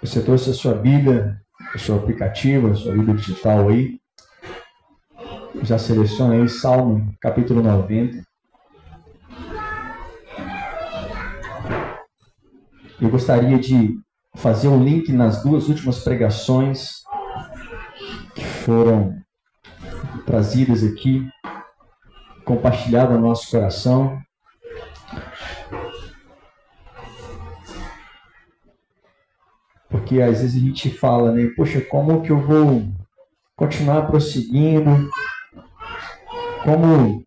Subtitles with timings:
[0.00, 1.40] Você trouxe a sua Bíblia,
[1.74, 4.00] o seu aplicativo, a sua Bíblia digital aí.
[5.62, 8.24] Já seleciona aí Salmo capítulo 90.
[13.00, 13.98] Eu gostaria de
[14.36, 17.02] fazer um link nas duas últimas pregações
[18.34, 19.14] que foram
[20.26, 21.28] trazidas aqui,
[22.50, 24.20] compartilhadas no nosso coração.
[29.88, 31.48] Porque às vezes a gente fala, né?
[31.56, 32.82] Poxa, como que eu vou
[33.54, 35.08] continuar prosseguindo?
[36.64, 37.24] Como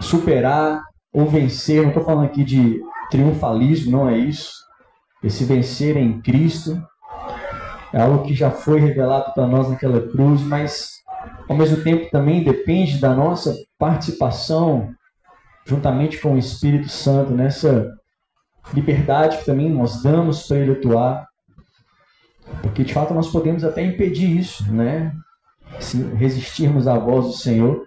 [0.00, 0.82] superar
[1.12, 1.82] ou vencer?
[1.82, 4.52] Não estou falando aqui de triunfalismo, não é isso.
[5.22, 6.82] Esse vencer em Cristo
[7.92, 10.95] é algo que já foi revelado para nós naquela cruz, mas
[11.48, 14.94] ao mesmo tempo também depende da nossa participação
[15.64, 17.92] juntamente com o Espírito Santo nessa
[18.72, 21.26] liberdade que também nós damos para ele atuar.
[22.62, 25.12] Porque de fato nós podemos até impedir isso, né?
[25.80, 27.86] Se resistirmos à voz do Senhor.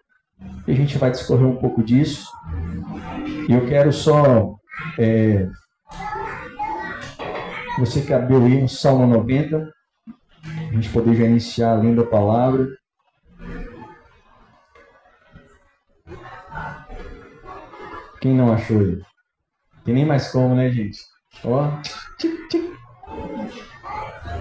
[0.68, 2.30] E a gente vai discorrer um pouco disso.
[3.48, 4.56] E eu quero só
[4.98, 5.48] é,
[7.80, 9.72] você que abriu aí no Salmo 90,
[10.46, 12.68] a gente poder já iniciar a linda palavra.
[18.20, 19.02] Quem não achou aí?
[19.86, 21.00] Tem nem mais como, né, gente?
[21.44, 21.70] Ó,
[22.18, 22.40] tic.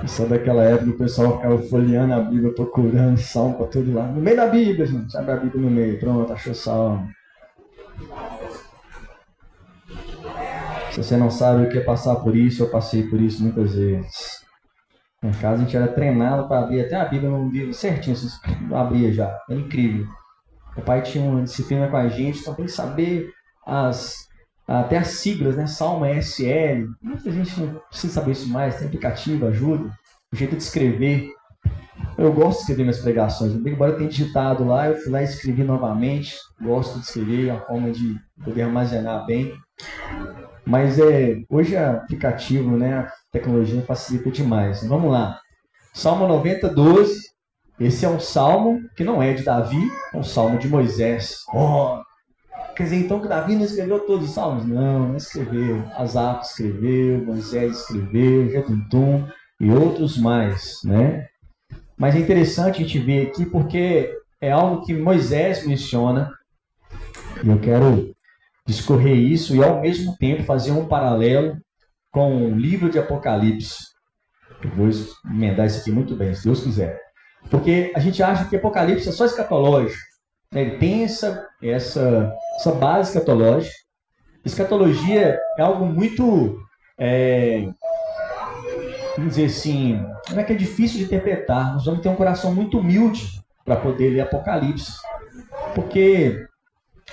[0.07, 4.15] Só daquela época o pessoal ficava folheando a Bíblia, procurando salmo para todo lado.
[4.15, 5.17] No meio da Bíblia, gente.
[5.17, 5.99] Abre a Bíblia no meio.
[6.01, 7.09] Pronto, achou salmo.
[10.91, 13.75] Se você não sabe o que é passar por isso, eu passei por isso muitas
[13.75, 14.43] vezes.
[15.23, 18.17] Em casa a gente era treinado para abrir até a Bíblia no livro certinho,
[18.73, 19.39] abria já.
[19.51, 20.07] É incrível.
[20.77, 23.33] O pai tinha uma disciplina com a gente, então tem que saber
[23.69, 24.27] as,
[24.67, 25.67] até as siglas, né?
[25.67, 26.89] Salmo SL.
[27.03, 29.91] Muita gente não precisa saber isso mais, tem aplicativo, ajuda.
[30.33, 31.31] O jeito de escrever.
[32.17, 33.53] Eu gosto de escrever minhas pregações.
[33.55, 36.35] Embora eu tenha digitado lá, eu fui lá e escrevi novamente.
[36.61, 39.55] Gosto de escrever, é uma forma de poder armazenar bem.
[40.67, 42.99] Mas é, hoje é aplicativo, né?
[42.99, 44.83] A tecnologia facilita demais.
[44.87, 45.39] Vamos lá.
[45.95, 47.29] Salmo 90, 12.
[47.79, 49.81] Esse é um salmo que não é de Davi,
[50.13, 51.37] é um salmo de Moisés.
[51.55, 52.01] Oh,
[52.79, 54.65] quer dizer então que Davi não escreveu todos os salmos?
[54.65, 55.83] Não, não escreveu.
[55.97, 59.27] Asaf escreveu, Moisés escreveu, Jedutum
[59.61, 61.27] e outros mais, né?
[61.97, 66.31] Mas é interessante a gente ver aqui porque é algo que Moisés menciona.
[67.43, 68.15] E eu quero
[68.65, 71.59] discorrer isso e ao mesmo tempo fazer um paralelo
[72.13, 73.89] com o livro de Apocalipse.
[74.63, 74.89] Eu vou
[75.29, 77.01] emendar isso aqui muito bem, se Deus quiser.
[77.51, 80.08] Porque a gente acha que Apocalipse é só escatológico.
[80.53, 80.63] Né?
[80.63, 83.75] Ele tem essa, essa, essa base escatológica.
[84.45, 86.59] Escatologia é algo muito,
[86.99, 87.69] é,
[89.17, 91.75] vamos dizer assim, não é que é difícil de interpretar.
[91.75, 94.93] Nós vamos ter um coração muito humilde para poder ler Apocalipse.
[95.75, 96.47] Porque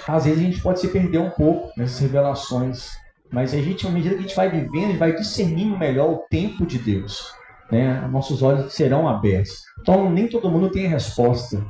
[0.07, 2.90] às vezes a gente pode se perder um pouco nessas revelações,
[3.31, 6.09] mas a gente, à medida que a gente vai vivendo, a gente vai discernindo melhor
[6.09, 7.34] o tempo de Deus.
[7.72, 8.07] Né?
[8.12, 9.62] Nossos olhos serão abertos.
[9.81, 11.66] Então, nem todo mundo tem a resposta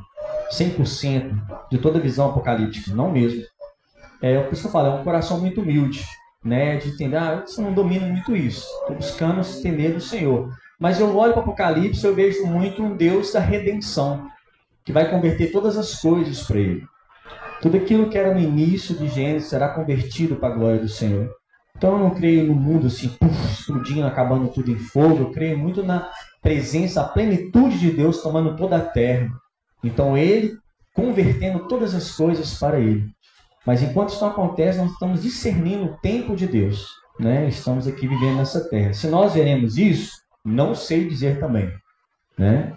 [0.51, 3.43] 100% de toda visão apocalíptica, não mesmo.
[4.21, 6.05] É isso que eu falo, é um coração muito humilde,
[6.43, 6.77] né?
[6.77, 10.49] De entender, ah, eu não domino muito isso, estou buscando entender do Senhor.
[10.79, 14.29] Mas eu olho para o Apocalipse, eu vejo muito um Deus da redenção,
[14.83, 16.85] que vai converter todas as coisas para Ele.
[17.61, 21.33] Tudo aquilo que era no início de Gênesis será convertido para a glória do Senhor.
[21.75, 25.23] Então eu não creio no mundo assim, puf, explodindo, acabando tudo em fogo.
[25.23, 26.09] Eu creio muito na
[26.41, 29.29] presença, a plenitude de Deus tomando toda a terra.
[29.85, 30.57] Então ele
[30.93, 33.09] convertendo todas as coisas para ele.
[33.65, 36.87] Mas enquanto isso não acontece, nós estamos discernindo o tempo de Deus.
[37.19, 37.47] Né?
[37.47, 38.93] Estamos aqui vivendo nessa terra.
[38.93, 40.11] Se nós veremos isso,
[40.43, 41.71] não sei dizer também.
[42.37, 42.73] Né?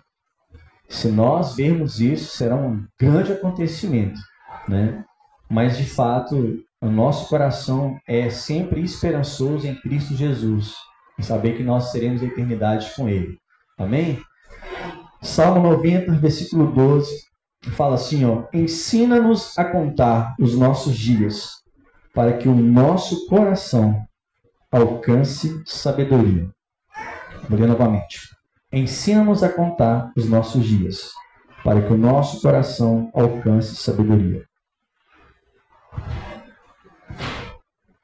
[0.88, 4.18] Se nós vermos isso, será um grande acontecimento
[4.68, 5.04] né?
[5.50, 10.74] Mas de fato, o nosso coração é sempre esperançoso em Cristo Jesus,
[11.18, 13.38] em saber que nós teremos a eternidade com Ele.
[13.78, 14.20] Amém?
[15.20, 17.24] Salmo 90, versículo 12,
[17.72, 21.50] fala assim, ó: Ensina-nos a contar os nossos dias,
[22.14, 24.06] para que o nosso coração
[24.70, 26.48] alcance sabedoria.
[27.48, 28.20] Vou ler novamente.
[28.72, 31.10] Ensina-nos a contar os nossos dias,
[31.64, 34.44] para que o nosso coração alcance sabedoria.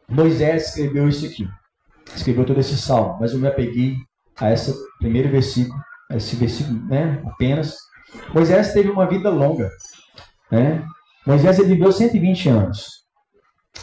[0.09, 1.49] Moisés escreveu isso aqui.
[2.15, 3.97] Escreveu todo esse salmo, mas eu me apeguei
[4.37, 5.79] a esse primeiro versículo,
[6.17, 7.77] esse versículo, né, apenas.
[8.33, 9.71] Moisés teve uma vida longa,
[10.51, 10.85] né?
[11.27, 13.05] Moisés ele viveu 120 anos.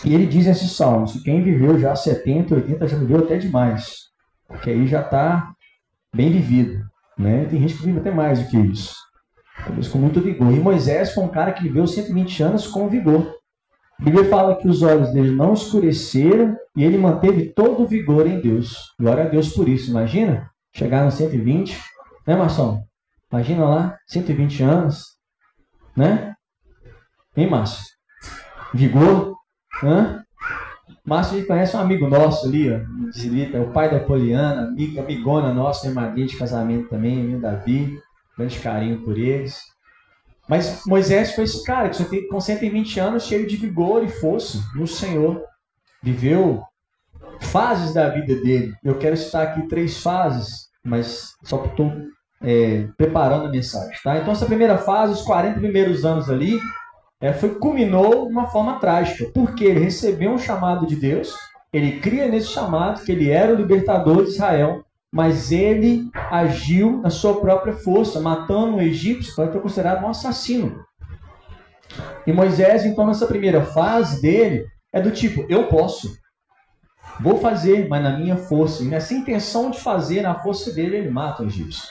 [0.06, 4.10] E ele diz nesses salmos que quem viveu já 70, 80 já viveu até demais.
[4.62, 5.52] Que aí já está
[6.14, 6.84] bem vivido.
[7.18, 7.46] Né?
[7.46, 8.96] Tem gente que vive até mais do que isso.
[9.64, 10.52] Talvez com muito vigor.
[10.52, 13.36] E Moisés foi um cara que viveu 120 anos com vigor.
[14.00, 18.26] A Bíblia fala que os olhos dele não escureceram e ele manteve todo o vigor
[18.26, 18.94] em Deus.
[19.00, 19.92] Glória a Deus por isso.
[19.92, 21.78] Imagina chegar no 120,
[22.26, 22.84] né, Marção?
[23.32, 25.04] Imagina lá, 120 anos,
[25.96, 26.36] né?
[27.36, 27.86] Hein, Márcio?
[28.74, 29.36] Vigor,
[29.84, 30.24] Hã?
[31.04, 32.80] Márcio, a gente conhece um amigo nosso ali, ó,
[33.12, 37.40] Zilita, é o pai da Poliana, amiga, amigona nossa, minha madrinha de casamento também, meu
[37.40, 38.00] Davi,
[38.38, 39.60] grande carinho por eles.
[40.48, 44.86] Mas Moisés foi esse cara que com 120 anos, cheio de vigor e força no
[44.86, 45.44] Senhor.
[46.04, 46.62] Viveu
[47.40, 48.74] fases da vida dele.
[48.84, 51.92] Eu quero citar aqui três fases, mas só que estou
[52.42, 53.96] é, preparando a mensagem.
[54.04, 54.18] Tá?
[54.18, 56.60] Então, essa primeira fase, os 40 primeiros anos ali,
[57.22, 61.34] é, foi, culminou de uma forma trágica, porque ele recebeu um chamado de Deus,
[61.72, 64.84] ele cria nesse chamado que ele era o libertador de Israel,
[65.14, 70.84] mas ele agiu na sua própria força, matando um egípcio, que foi considerado um assassino.
[72.26, 76.18] E Moisés, então, nessa primeira fase dele, é do tipo: eu posso,
[77.22, 78.84] vou fazer, mas na minha força.
[78.84, 81.90] E nessa intenção de fazer, na força dele, ele mata o egípcio.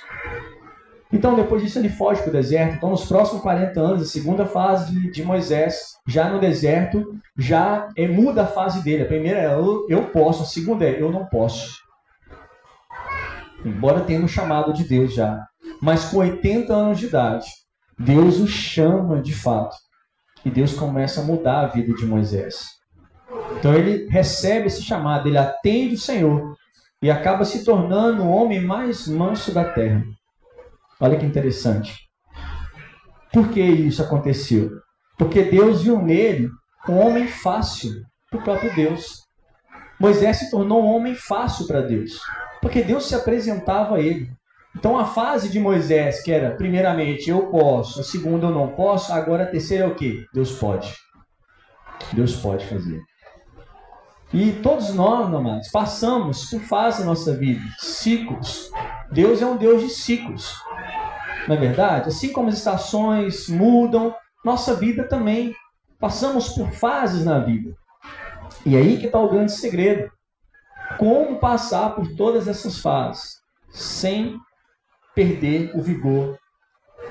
[1.13, 2.77] Então, depois disso, ele foge para o deserto.
[2.77, 7.89] Então, nos próximos 40 anos, a segunda fase de, de Moisés, já no deserto, já
[7.97, 9.03] é, muda a fase dele.
[9.03, 11.81] A primeira é eu, eu posso, a segunda é eu não posso.
[13.65, 15.45] Embora tenha um chamado de Deus já.
[15.83, 17.47] Mas com 80 anos de idade,
[17.99, 19.77] Deus o chama de fato.
[20.45, 22.80] E Deus começa a mudar a vida de Moisés.
[23.59, 26.57] Então ele recebe esse chamado, ele atende o Senhor
[27.03, 30.05] e acaba se tornando o homem mais manso da terra.
[31.01, 31.95] Olha que interessante.
[33.33, 34.71] Por que isso aconteceu?
[35.17, 36.51] Porque Deus viu nele
[36.89, 37.91] um homem fácil
[38.29, 39.25] para o próprio Deus.
[39.99, 42.19] Moisés se tornou um homem fácil para Deus,
[42.61, 44.31] porque Deus se apresentava a ele.
[44.77, 49.13] Então a fase de Moisés, que era primeiramente eu posso, a segunda eu não posso,
[49.13, 50.25] agora a terceira é o que?
[50.33, 50.95] Deus pode.
[52.13, 53.01] Deus pode fazer.
[54.33, 58.71] E todos nós, amados, passamos por fase da nossa vida, ciclos.
[59.11, 60.55] Deus é um Deus de ciclos.
[61.49, 62.09] Não é verdade?
[62.09, 65.55] Assim como as estações mudam, nossa vida também.
[65.99, 67.75] Passamos por fases na vida.
[68.65, 70.11] E aí que está o grande segredo.
[70.97, 73.41] Como passar por todas essas fases
[73.71, 74.39] sem
[75.15, 76.39] perder o vigor,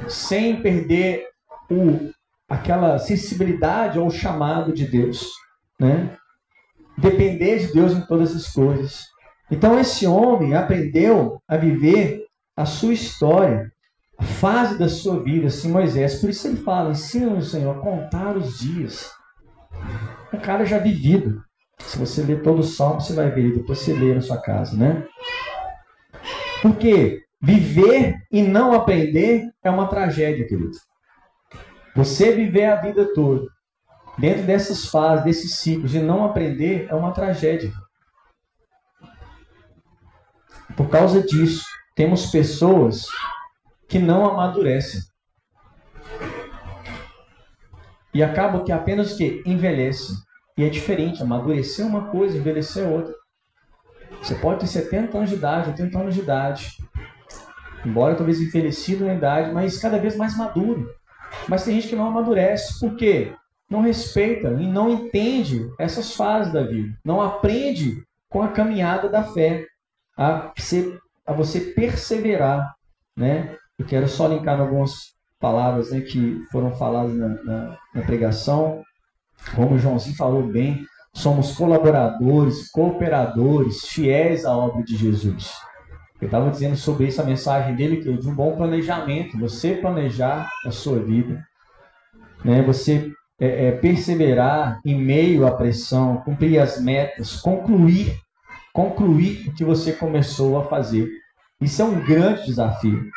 [0.07, 1.27] sem perder
[1.69, 2.11] o,
[2.47, 5.27] aquela sensibilidade ao chamado de Deus,
[5.79, 6.17] né?
[6.99, 9.07] Depender de Deus em todas as coisas.
[9.51, 12.25] Então esse homem aprendeu a viver
[12.55, 13.71] a sua história
[14.17, 16.19] a fase da sua vida, assim, Moisés.
[16.19, 19.09] Por isso ele fala: ensina Senhor a contar os dias.
[20.33, 21.41] O cara já vivido.
[21.79, 24.75] Se você ler todo o salmo, você vai ver, depois você lê na sua casa,
[24.75, 25.07] né?
[26.61, 30.77] Porque viver e não aprender é uma tragédia, querido.
[31.95, 33.47] Você viver a vida toda
[34.19, 37.71] dentro dessas fases, desses ciclos e não aprender é uma tragédia.
[40.75, 43.05] Por causa disso, temos pessoas
[43.87, 45.01] que não amadurecem.
[48.13, 50.13] E acaba que apenas que envelhece.
[50.57, 53.13] E é diferente, amadurecer é uma coisa, envelhecer é outra.
[54.21, 56.77] Você pode ter 70 anos de idade, 80 anos de idade.
[57.85, 60.93] Embora talvez envelhecido na idade, mas cada vez mais maduro.
[61.47, 62.79] Mas tem gente que não amadurece.
[62.79, 63.33] Por quê?
[63.69, 66.97] Não respeita e não entende essas fases da vida.
[67.05, 69.65] Não aprende com a caminhada da fé.
[70.17, 72.75] A, ser, a você perseverar.
[73.15, 73.55] Né?
[73.77, 78.83] Eu quero só linkar algumas palavras né, que foram faladas na, na, na pregação.
[79.55, 85.53] Como o Joãozinho falou bem, somos colaboradores, cooperadores, fiéis à obra de Jesus.
[86.21, 89.75] Eu estava dizendo sobre isso a mensagem dele, que é de um bom planejamento, você
[89.75, 91.41] planejar a sua vida,
[92.43, 92.61] né?
[92.61, 93.09] você
[93.39, 98.19] é, é, perseverar em meio à pressão, cumprir as metas, concluir,
[98.73, 101.09] concluir o que você começou a fazer.
[101.61, 103.09] Isso é um grande desafio.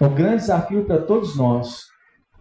[0.00, 1.88] É um grande desafio para todos nós.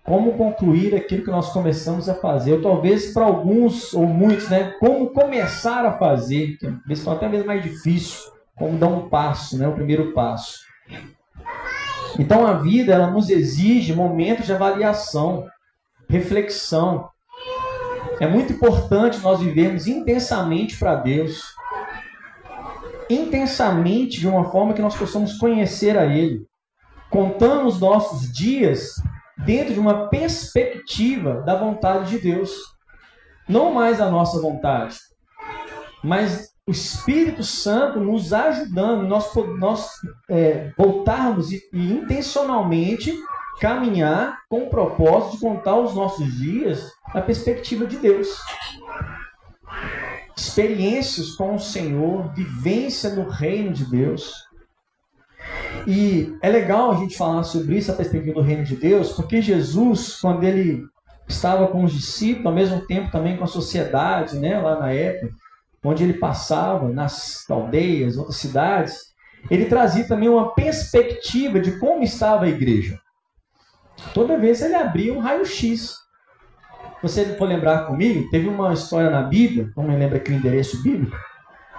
[0.04, 2.54] Como concluir aquilo que nós começamos a fazer?
[2.54, 4.74] Ou talvez para alguns ou muitos, né?
[4.80, 6.58] Como começar a fazer?
[6.58, 8.32] Que é até mesmo mais difícil.
[8.56, 9.68] Como dar um passo, né?
[9.68, 10.60] O primeiro passo.
[12.18, 15.46] Então a vida ela nos exige momentos de avaliação,
[16.10, 17.10] reflexão.
[18.20, 21.42] É muito importante nós vivermos intensamente para Deus,
[23.10, 26.48] intensamente de uma forma que nós possamos conhecer a Ele
[27.10, 28.96] contando os nossos dias
[29.46, 32.52] dentro de uma perspectiva da vontade de Deus.
[33.48, 34.98] Não mais a nossa vontade,
[36.04, 39.90] mas o Espírito Santo nos ajudando, nós, nós
[40.30, 43.18] é, voltarmos e, e intencionalmente
[43.60, 48.28] caminhar com o propósito de contar os nossos dias na perspectiva de Deus.
[50.36, 54.34] Experiências com o Senhor, vivência no reino de Deus.
[55.88, 59.42] E é legal a gente falar sobre isso, a perspectiva do reino de Deus, porque
[59.42, 60.84] Jesus, quando ele
[61.28, 65.34] estava com os discípulos, ao mesmo tempo também com a sociedade, né, lá na época,
[65.84, 68.98] onde ele passava, nas aldeias, outras cidades,
[69.50, 73.00] ele trazia também uma perspectiva de como estava a igreja.
[74.14, 75.96] Toda vez ele abria um raio-x.
[77.02, 81.16] Você for lembrar comigo, teve uma história na Bíblia, não me lembro aqui endereço bíblico,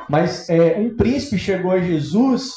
[0.08, 2.52] mas é, um príncipe chegou a Jesus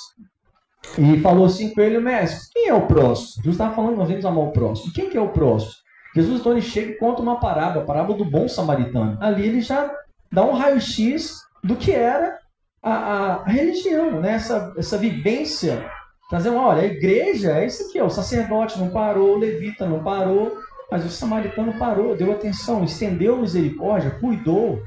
[0.97, 3.43] e falou assim com ele, mestre, quem é o próximo?
[3.43, 4.93] Jesus estava falando, nós vamos amar o próximo.
[4.93, 5.73] Quem que é o próximo?
[6.15, 9.17] Jesus então ele chega e conta uma parábola, a parábola do bom samaritano.
[9.21, 9.91] Ali ele já
[10.31, 12.37] dá um raio-x do que era
[12.81, 14.33] a, a, a religião, né?
[14.33, 15.89] essa, essa vivência.
[16.31, 20.01] Trazendo, olha, a igreja é isso aqui, ó, o sacerdote não parou, o levita não
[20.01, 20.57] parou,
[20.89, 24.81] mas o samaritano parou, deu atenção, estendeu misericórdia, cuidou,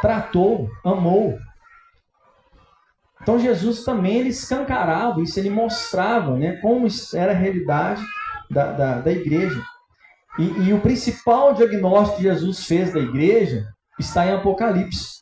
[0.00, 1.38] tratou, amou.
[3.22, 8.04] Então Jesus também ele escancarava isso, ele mostrava né, como era a realidade
[8.50, 9.62] da, da, da igreja.
[10.36, 13.68] E, e, o principal diagnóstico que Jesus fez da igreja
[14.00, 15.20] está em Apocalipse.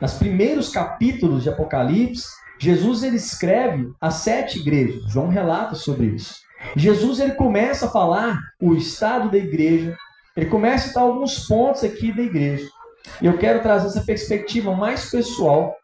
[0.00, 5.10] Nos primeiros capítulos de Apocalipse, Jesus ele escreve as sete igrejas.
[5.10, 6.36] João relata sobre isso.
[6.76, 9.96] Jesus ele começa a falar o estado da igreja.
[10.36, 12.68] Ele começa a dar alguns pontos aqui da igreja.
[13.20, 15.74] E eu quero trazer essa perspectiva mais pessoal,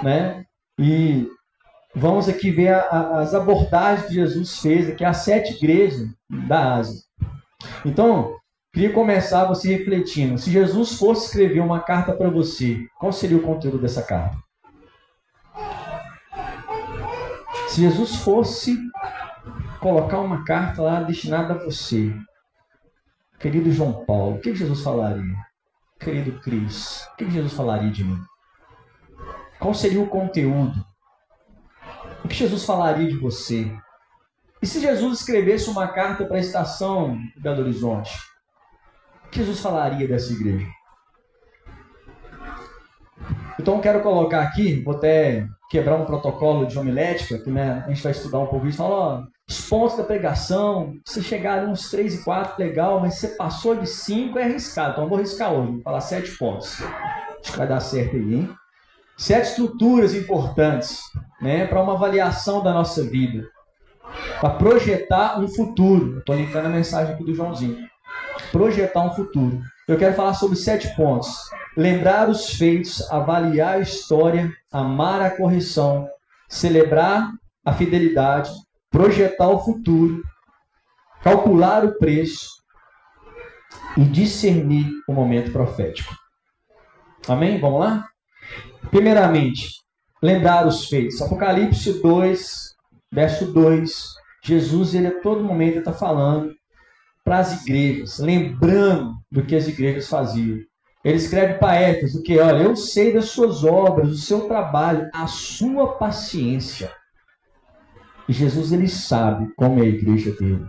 [0.00, 0.44] né?
[0.78, 1.26] E
[1.92, 6.08] vamos aqui ver a, a, as abordagens que Jesus fez aqui às sete igrejas
[6.48, 7.00] da Ásia.
[7.84, 8.36] Então,
[8.72, 13.42] Queria começar você refletindo: se Jesus fosse escrever uma carta para você, qual seria o
[13.42, 14.34] conteúdo dessa carta?
[17.72, 18.78] Se Jesus fosse
[19.80, 22.14] colocar uma carta lá destinada a você,
[23.40, 25.34] querido João Paulo, o que Jesus falaria?
[25.98, 28.22] Querido Cris, o que Jesus falaria de mim?
[29.58, 30.84] Qual seria o conteúdo?
[32.22, 33.74] O que Jesus falaria de você?
[34.60, 38.12] E se Jesus escrevesse uma carta para a estação Belo Horizonte?
[39.30, 40.68] que Jesus falaria dessa igreja?
[43.62, 48.02] Então quero colocar aqui, vou até quebrar um protocolo de homilética, que né, a gente
[48.02, 52.16] vai estudar um pouco isso, falar, ó, os pontos da pregação, se chegar uns 3
[52.16, 54.90] e 4, legal, mas se passou de 5, é arriscado.
[54.90, 56.82] Então eu vou arriscar hoje, vou falar 7 pontos.
[56.82, 58.50] Acho que vai dar certo aí, hein?
[59.16, 61.00] Sete estruturas importantes
[61.40, 63.46] né, para uma avaliação da nossa vida.
[64.40, 66.18] Para projetar um futuro.
[66.18, 67.92] Estou linkando a mensagem aqui do Joãozinho
[68.50, 69.60] projetar um futuro.
[69.92, 71.28] Eu quero falar sobre sete pontos.
[71.76, 76.08] Lembrar os feitos, avaliar a história, amar a correção,
[76.48, 77.30] celebrar
[77.62, 78.50] a fidelidade,
[78.90, 80.22] projetar o futuro,
[81.22, 82.48] calcular o preço
[83.98, 86.14] e discernir o momento profético.
[87.28, 87.60] Amém?
[87.60, 88.08] Vamos lá?
[88.90, 89.72] Primeiramente,
[90.22, 91.20] lembrar os feitos.
[91.20, 92.74] Apocalipse 2,
[93.12, 94.06] verso 2.
[94.42, 96.54] Jesus, ele a todo momento está falando
[97.24, 100.58] para as igrejas, lembrando do que as igrejas faziam.
[101.04, 105.26] Ele escreve para Éfeso que, olha, eu sei das suas obras, do seu trabalho, a
[105.26, 106.92] sua paciência.
[108.28, 110.66] E Jesus ele sabe como é a igreja dele.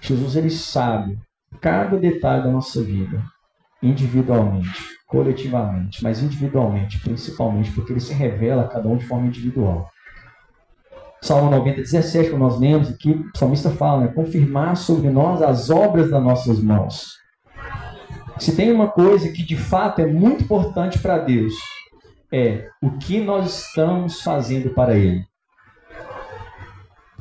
[0.00, 1.18] Jesus ele sabe
[1.60, 3.22] cada detalhe da nossa vida,
[3.80, 9.88] individualmente, coletivamente, mas individualmente, principalmente, porque ele se revela a cada um de forma individual.
[11.24, 14.08] Salmo 90, 17, que nós lemos aqui, o salmista fala, né?
[14.08, 17.14] confirmar sobre nós as obras das nossas mãos.
[18.38, 21.54] Se tem uma coisa que de fato é muito importante para Deus,
[22.30, 25.24] é o que nós estamos fazendo para Ele.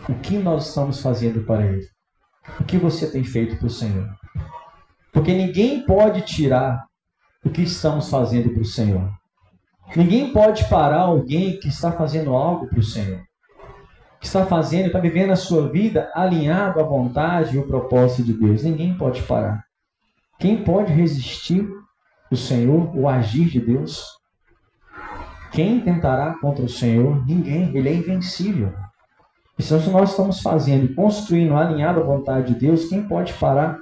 [0.10, 1.88] O que nós estamos fazendo para Ele?
[2.60, 4.10] O que você tem feito para o Senhor?
[5.14, 6.84] Porque ninguém pode tirar
[7.42, 9.10] o que estamos fazendo para o Senhor.
[9.96, 13.24] Ninguém pode parar alguém que está fazendo algo para o Senhor
[14.26, 18.64] está fazendo, está vivendo a sua vida alinhado à vontade e ao propósito de Deus.
[18.64, 19.64] Ninguém pode parar.
[20.40, 21.68] Quem pode resistir
[22.32, 24.04] o Senhor, o agir de Deus?
[25.52, 27.26] Quem tentará contra o Senhor?
[27.26, 27.76] Ninguém.
[27.76, 28.74] Ele é invencível.
[29.60, 33.78] Então, se nós estamos fazendo, construindo, alinhado à vontade de Deus, quem pode parar?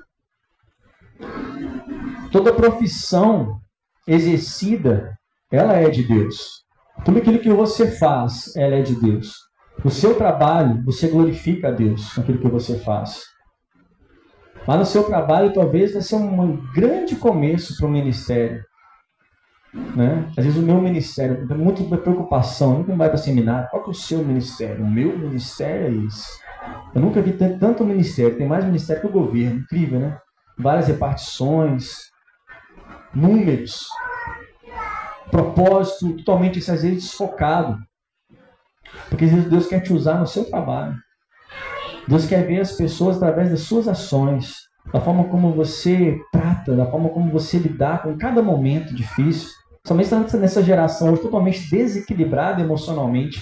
[2.32, 3.60] Toda profissão
[4.06, 5.18] exercida,
[5.50, 6.66] ela é de Deus.
[7.06, 9.51] Tudo aquilo que você faz, ela é de Deus.
[9.84, 13.24] No seu trabalho, você glorifica a Deus com aquilo que você faz.
[14.68, 18.64] Mas no seu trabalho talvez vai ser um grande começo para o ministério.
[19.96, 20.28] Né?
[20.38, 23.70] Às vezes o meu ministério, tem muita preocupação, nunca vai para seminário.
[23.70, 24.84] Qual que é o seu ministério?
[24.84, 26.28] O meu ministério é isso.
[26.94, 30.20] Eu nunca vi tanto ministério, tem mais ministério que o governo, incrível, né?
[30.60, 32.12] Várias repartições,
[33.16, 33.88] números,
[35.32, 37.78] propósito totalmente, às vezes, desfocado.
[39.10, 40.96] Porque Deus quer te usar no seu trabalho.
[42.08, 44.56] Deus quer ver as pessoas através das suas ações,
[44.92, 49.50] da forma como você trata, da forma como você lidar com cada momento difícil.
[49.86, 53.42] Somente nessa geração hoje totalmente desequilibrada emocionalmente.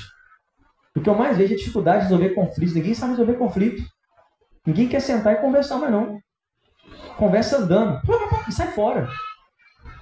[0.95, 2.75] O que eu mais vejo é dificuldade de resolver conflitos.
[2.75, 3.83] Ninguém sabe resolver conflito.
[4.65, 6.19] Ninguém quer sentar e conversar mais não.
[7.17, 8.01] Conversa andando.
[8.51, 9.07] Sai fora.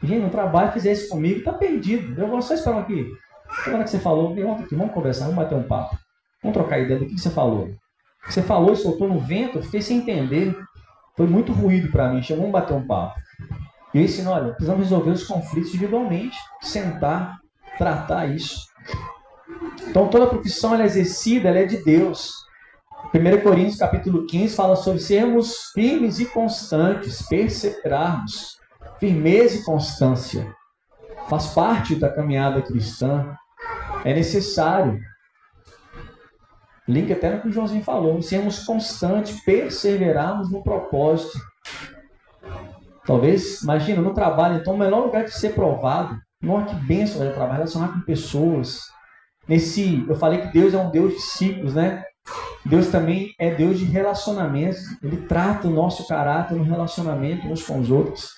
[0.04, 2.20] Gente, no trabalho fizer isso comigo, tá perdido.
[2.20, 3.06] Eu vou só esperar aqui.
[3.66, 5.98] Agora que você falou, ontem aqui, vamos conversar, vamos bater um papo.
[6.42, 7.70] Vamos trocar ideia do que você falou.
[8.28, 10.56] Você falou e soltou no vento, eu fiquei sem entender.
[11.16, 12.22] Foi muito ruído para mim.
[12.30, 13.20] Vamos bater um papo.
[13.94, 17.40] E eu ensino, olha, precisamos resolver os conflitos individualmente, sentar,
[17.78, 18.68] tratar isso.
[19.88, 22.34] Então toda profissão é exercida, ela é de Deus.
[23.14, 28.58] 1 Coríntios capítulo 15 fala sobre sermos firmes e constantes, perseverarmos,
[29.00, 30.54] firmeza e constância.
[31.30, 33.36] Faz parte da caminhada cristã.
[34.08, 35.02] É necessário.
[36.88, 41.38] Link até no que o Joãozinho falou, sermos constantes, perseverarmos no propósito.
[43.06, 47.32] Talvez, imagina, no trabalho, então, o melhor lugar de ser provado, não que benção é
[47.32, 48.80] trabalhar, relacionar com pessoas.
[49.46, 52.02] Nesse, eu falei que Deus é um Deus de ciclos, né?
[52.66, 54.80] Deus também é Deus de relacionamentos.
[55.04, 58.30] Ele trata o nosso caráter no relacionamento uns com os outros.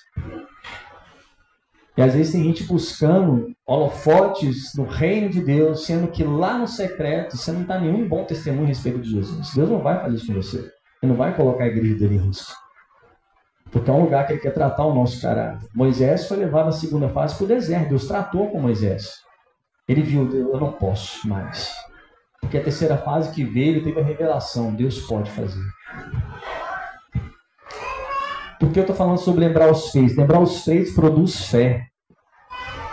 [2.00, 6.66] E às vezes tem gente buscando holofotes no reino de Deus, sendo que lá no
[6.66, 9.52] secreto você não está nenhum bom testemunho a respeito de Jesus.
[9.52, 10.60] Deus não vai fazer isso com você.
[11.02, 12.54] Ele não vai colocar a igreja dele em risco.
[13.70, 15.68] Porque é um lugar que ele quer tratar o nosso caráter.
[15.74, 17.90] Moisés foi levado na segunda fase para o deserto.
[17.90, 19.16] Deus tratou com Moisés.
[19.86, 21.70] Ele viu, eu não posso mais.
[22.40, 24.74] Porque a terceira fase que veio, ele teve a revelação.
[24.74, 25.60] Deus pode fazer.
[28.58, 30.16] Por que eu estou falando sobre lembrar os feitos?
[30.16, 31.89] Lembrar os feitos produz fé.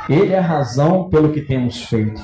[0.09, 2.21] Ele é a razão pelo que temos feito.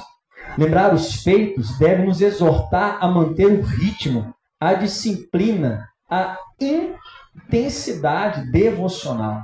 [0.57, 9.41] Lembrar os feitos deve nos exortar a manter o ritmo, a disciplina, a intensidade devocional.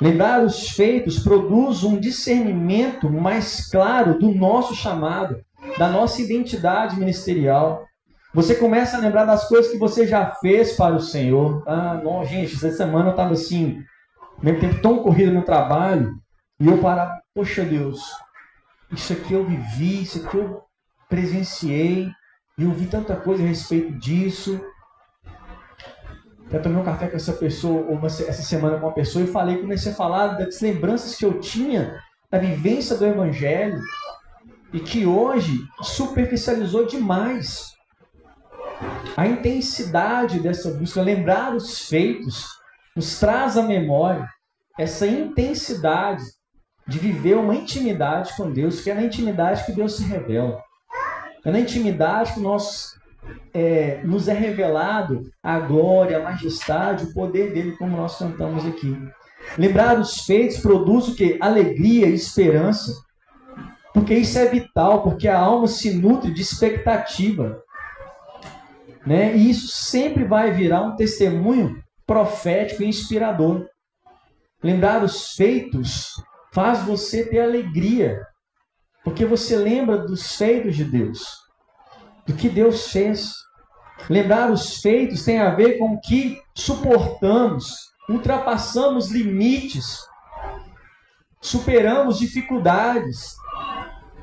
[0.00, 5.36] Lembrar os feitos produz um discernimento mais claro do nosso chamado,
[5.78, 7.84] da nossa identidade ministerial.
[8.32, 11.62] Você começa a lembrar das coisas que você já fez para o Senhor.
[11.66, 13.82] Ah, não, gente, essa semana eu estava assim,
[14.42, 16.14] mesmo tempo tão corrido no trabalho,
[16.58, 18.02] e eu parava, poxa Deus,
[18.92, 20.62] isso aqui eu vivi, isso aqui eu
[21.08, 22.10] presenciei,
[22.58, 24.60] e eu vi tanta coisa a respeito disso.
[26.50, 29.58] Eu tomei um café com essa pessoa, uma, essa semana com uma pessoa, e falei,
[29.58, 32.00] comecei a falar das lembranças que eu tinha
[32.30, 33.80] da vivência do Evangelho,
[34.72, 37.72] e que hoje superficializou demais.
[39.16, 42.46] A intensidade dessa busca, lembrar os feitos,
[43.00, 44.28] nos traz à memória
[44.78, 46.22] essa intensidade
[46.86, 50.62] de viver uma intimidade com Deus, que é na intimidade que Deus se revela.
[51.42, 52.94] É na intimidade que nós
[53.54, 58.94] é, nos é revelado a glória, a majestade, o poder dele, como nós cantamos aqui.
[59.56, 61.38] Lembrar os feitos produz o que?
[61.40, 62.92] Alegria e esperança.
[63.94, 67.62] Porque isso é vital, porque a alma se nutre de expectativa.
[69.06, 69.34] Né?
[69.34, 73.68] E isso sempre vai virar um testemunho profético e inspirador.
[74.60, 76.10] Lembrar os feitos
[76.52, 78.20] faz você ter alegria,
[79.04, 81.22] porque você lembra dos feitos de Deus
[82.26, 83.32] do que Deus fez.
[84.08, 87.76] Lembrar os feitos tem a ver com o que suportamos,
[88.08, 90.00] ultrapassamos limites,
[91.40, 93.36] superamos dificuldades,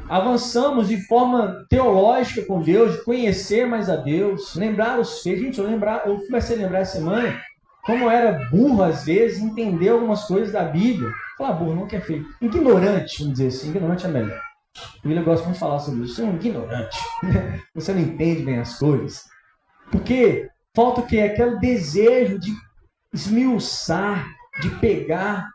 [0.09, 5.41] avançamos de forma teológica com Deus, de conhecer mais a Deus, lembrar os feitos.
[5.41, 7.47] Gente, eu, lembrar, eu comecei a lembrar essa semana
[7.87, 11.09] como era burro às vezes entender algumas coisas da Bíblia.
[11.37, 12.25] Falar burro não quer feio.
[12.41, 14.41] Ignorante, vamos dizer assim, ignorante é melhor.
[15.03, 16.15] O William gosta muito de falar sobre isso.
[16.15, 16.97] Você é um ignorante.
[17.73, 19.23] Você não entende bem as coisas.
[19.89, 21.21] Porque falta o quê?
[21.21, 22.53] Aquele desejo de
[23.13, 24.27] esmiuçar,
[24.61, 25.47] de pegar.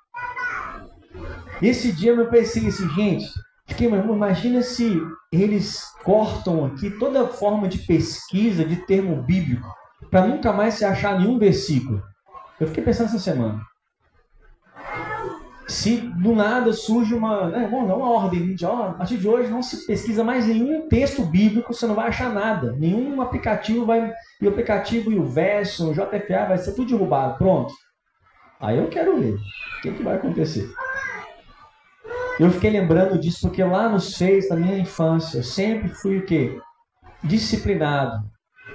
[1.60, 3.26] Esse dia eu pensei assim, gente,
[3.68, 4.98] fiquei, imagina se
[5.30, 9.68] eles cortam aqui toda forma de pesquisa de termo bíblico
[10.10, 12.02] para nunca mais se achar nenhum versículo.
[12.62, 13.60] Eu fiquei pensando essa semana.
[15.66, 19.64] se do nada surge uma, né, uma ordem de, ó, a partir de hoje não
[19.64, 22.70] se pesquisa mais nenhum texto bíblico, você não vai achar nada.
[22.78, 24.12] Nenhum aplicativo vai.
[24.40, 27.36] E o aplicativo e o verso, o JFA vai ser tudo derrubado.
[27.36, 27.74] Pronto.
[28.60, 29.34] Aí eu quero ver.
[29.34, 30.70] O que, que vai acontecer?
[32.38, 36.26] Eu fiquei lembrando disso porque lá nos fez da minha infância, eu sempre fui o
[36.26, 36.60] quê?
[37.24, 38.24] Disciplinado.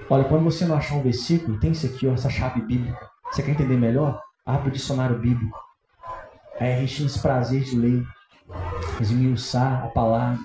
[0.10, 3.08] Olha, quando você não achar um versículo, tem isso aqui, ó, essa chave bíblica.
[3.32, 4.22] Você quer entender melhor?
[4.46, 5.58] Abre o dicionário bíblico.
[6.58, 8.04] Tinha esse prazer de ler,
[9.00, 10.40] esmiuçar a palavra.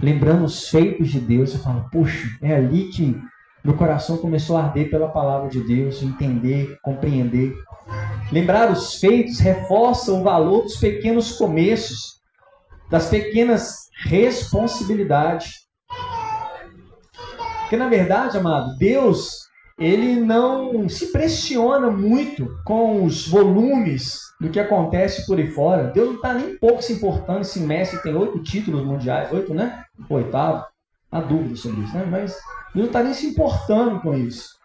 [0.00, 3.18] Lembrando os feitos de Deus, você fala, puxa, é ali que
[3.64, 7.56] meu coração começou a arder pela palavra de Deus, entender, compreender.
[8.30, 12.20] Lembrar os feitos reforça o valor dos pequenos começos,
[12.90, 15.50] das pequenas responsabilidades.
[17.60, 19.45] Porque na verdade, amado, Deus
[19.78, 25.88] ele não se pressiona muito com os volumes do que acontece por aí fora.
[25.88, 29.84] Deus não está nem pouco se importando se Messi tem oito títulos mundiais, oito, né?
[30.08, 30.64] Oitavo.
[31.10, 32.06] Há dúvida sobre isso, né?
[32.10, 32.32] Mas
[32.74, 34.56] Deus não está nem se importando com isso.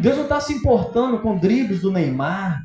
[0.00, 2.62] Deus não está se importando com dribles do Neymar.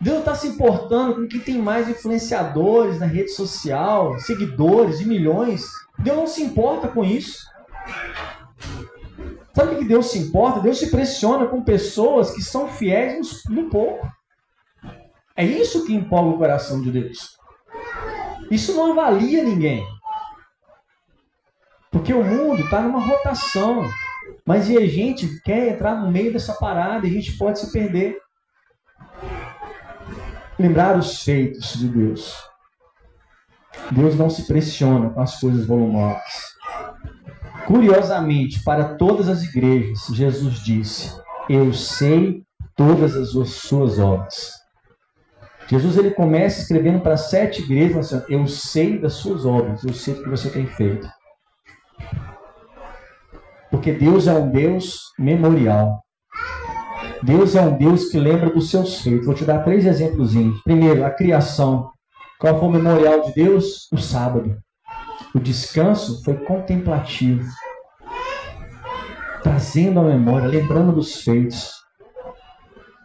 [0.00, 5.06] Deus não está se importando com quem tem mais influenciadores na rede social, seguidores de
[5.06, 5.64] milhões.
[5.98, 7.38] Deus não se importa com isso.
[9.54, 10.60] Sabe o que Deus se importa?
[10.60, 14.10] Deus se pressiona com pessoas que são fiéis no pouco.
[15.36, 17.36] É isso que empolga o coração de Deus.
[18.50, 19.86] Isso não avalia ninguém.
[21.90, 23.88] Porque o mundo está numa rotação.
[24.44, 27.70] Mas e a gente quer entrar no meio dessa parada e a gente pode se
[27.70, 28.18] perder.
[30.58, 32.36] Lembrar os feitos de Deus.
[33.92, 36.53] Deus não se pressiona com as coisas volumosas.
[37.66, 41.10] Curiosamente, para todas as igrejas, Jesus disse:
[41.48, 42.42] Eu sei
[42.76, 44.52] todas as suas obras.
[45.66, 50.14] Jesus ele começa escrevendo para sete igrejas, assim, eu sei das suas obras, eu sei
[50.14, 51.08] o que você tem feito.
[53.70, 56.02] Porque Deus é um Deus memorial.
[57.22, 59.24] Deus é um Deus que lembra dos seus feitos.
[59.24, 60.32] Vou te dar três exemplos.
[60.62, 61.90] Primeiro, a criação.
[62.38, 63.88] Qual foi o memorial de Deus?
[63.90, 64.58] O sábado.
[65.34, 67.44] O descanso foi contemplativo,
[69.42, 71.72] trazendo a memória, lembrando dos feitos.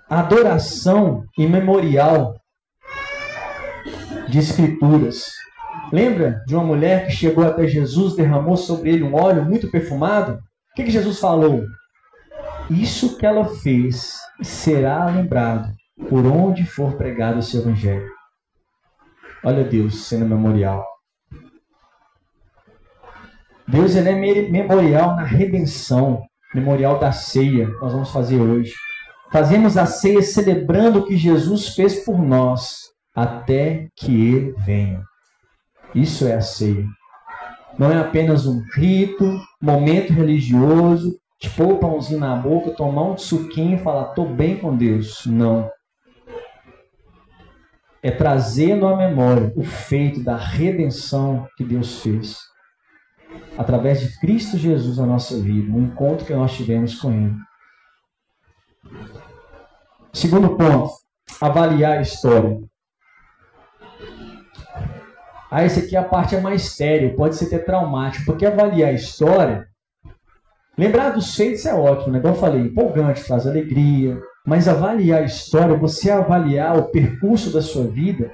[0.08, 2.36] A adoração imemorial
[4.30, 5.26] de escrituras.
[5.92, 10.34] Lembra de uma mulher que chegou até Jesus, derramou sobre ele um óleo muito perfumado?
[10.34, 11.64] O que, que Jesus falou?
[12.70, 15.74] Isso que ela fez será lembrado
[16.08, 18.08] por onde for pregado esse evangelho.
[19.44, 20.89] Olha Deus sendo memorial.
[23.70, 26.24] Deus ele é memorial na redenção,
[26.56, 28.74] memorial da ceia, nós vamos fazer hoje.
[29.32, 32.80] Fazemos a ceia celebrando o que Jesus fez por nós,
[33.16, 35.04] até que ele venha.
[35.94, 36.84] Isso é a ceia.
[37.78, 43.18] Não é apenas um rito, momento religioso, de pôr o pãozinho na boca, tomar um
[43.20, 45.28] suquinho e falar, estou bem com Deus.
[45.28, 45.70] Não.
[48.02, 52.50] É trazendo à memória o feito da redenção que Deus fez
[53.58, 57.36] através de Cristo Jesus na nossa vida, um encontro que nós tivemos com Ele.
[60.14, 60.94] Segundo ponto,
[61.42, 62.60] avaliar a história.
[65.52, 68.94] Ah, esse aqui é a parte mais séria, pode ser até traumático, porque avaliar a
[68.94, 69.68] história,
[70.78, 72.20] lembrar dos feitos é ótimo, né?
[72.20, 77.62] Como eu falei, empolgante, traz alegria, mas avaliar a história, você avaliar o percurso da
[77.62, 78.32] sua vida,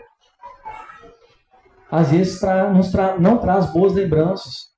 [1.89, 4.74] às vezes tra tra não traz boas lembranças.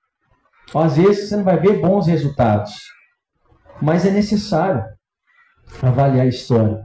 [0.75, 2.73] Às vezes você não vai ver bons resultados,
[3.81, 4.83] mas é necessário
[5.81, 6.83] avaliar a história,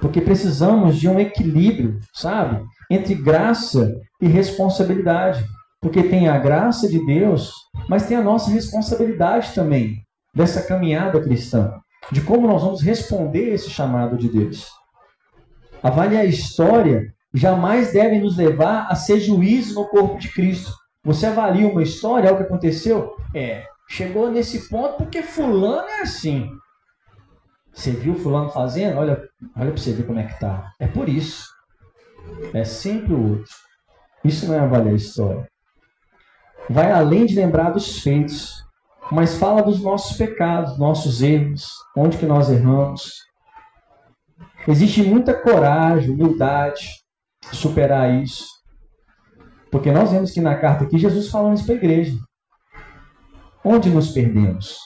[0.00, 5.44] porque precisamos de um equilíbrio, sabe, entre graça e responsabilidade,
[5.80, 7.52] porque tem a graça de Deus,
[7.88, 11.72] mas tem a nossa responsabilidade também dessa caminhada cristã,
[12.12, 14.68] de como nós vamos responder esse chamado de Deus.
[15.82, 21.26] Avaliar a história jamais deve nos levar a ser juízo no corpo de Cristo, você
[21.26, 23.16] avalia uma história, é o que aconteceu?
[23.34, 26.50] É, chegou nesse ponto porque fulano é assim.
[27.72, 28.98] Você viu fulano fazendo?
[28.98, 30.72] Olha, olha para você ver como é que tá.
[30.78, 31.48] É por isso.
[32.52, 33.54] É sempre o outro.
[34.24, 35.48] Isso não é avaliar a história.
[36.68, 38.64] Vai além de lembrar dos feitos,
[39.10, 43.24] mas fala dos nossos pecados, nossos erros, onde que nós erramos.
[44.68, 47.02] Existe muita coragem, humildade,
[47.52, 48.59] superar isso.
[49.70, 52.18] Porque nós vemos que na carta aqui Jesus falando isso para a igreja.
[53.64, 54.78] Onde nos perdemos?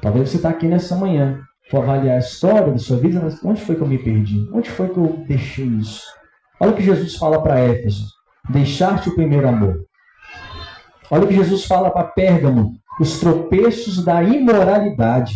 [0.00, 3.62] Talvez você está aqui nessa manhã, for avaliar a história da sua vida, mas onde
[3.62, 4.48] foi que eu me perdi?
[4.52, 6.02] Onde foi que eu deixei isso?
[6.58, 8.06] Olha o que Jesus fala para Éfeso:
[8.48, 9.84] deixar-te o primeiro amor.
[11.10, 15.34] Olha o que Jesus fala para Pérgamo: os tropeços da imoralidade.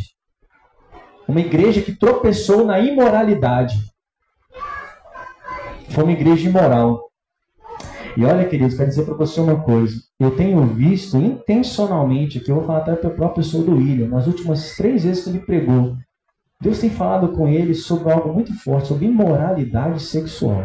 [1.27, 3.77] Uma igreja que tropeçou na imoralidade.
[5.91, 7.11] Foi uma igreja imoral.
[8.16, 10.00] E olha, queridos, quero dizer para você uma coisa.
[10.20, 14.09] Eu tenho visto intencionalmente, que eu vou falar até para a própria pessoa do William,
[14.09, 15.96] nas últimas três vezes que ele pregou,
[16.61, 20.64] Deus tem falado com ele sobre algo muito forte, sobre imoralidade sexual.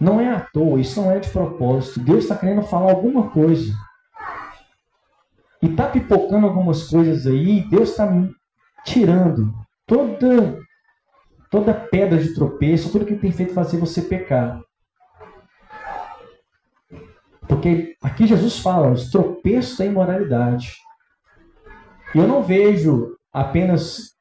[0.00, 2.00] Não é à toa, isso não é de propósito.
[2.00, 3.72] Deus está querendo falar alguma coisa.
[5.62, 8.06] E está pipocando algumas coisas aí, Deus está
[8.84, 9.54] tirando
[9.86, 10.58] toda,
[11.50, 14.60] toda pedra de tropeço, tudo que tem feito fazer você pecar.
[17.48, 20.74] Porque aqui Jesus fala, os tropeços da imoralidade.
[22.14, 24.14] E eu não vejo apenas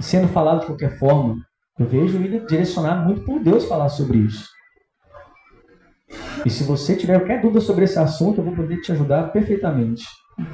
[0.00, 1.36] sendo falado de qualquer forma.
[1.78, 4.48] Eu vejo ele direcionado muito por Deus falar sobre isso.
[6.44, 10.04] E se você tiver qualquer dúvida sobre esse assunto, eu vou poder te ajudar perfeitamente.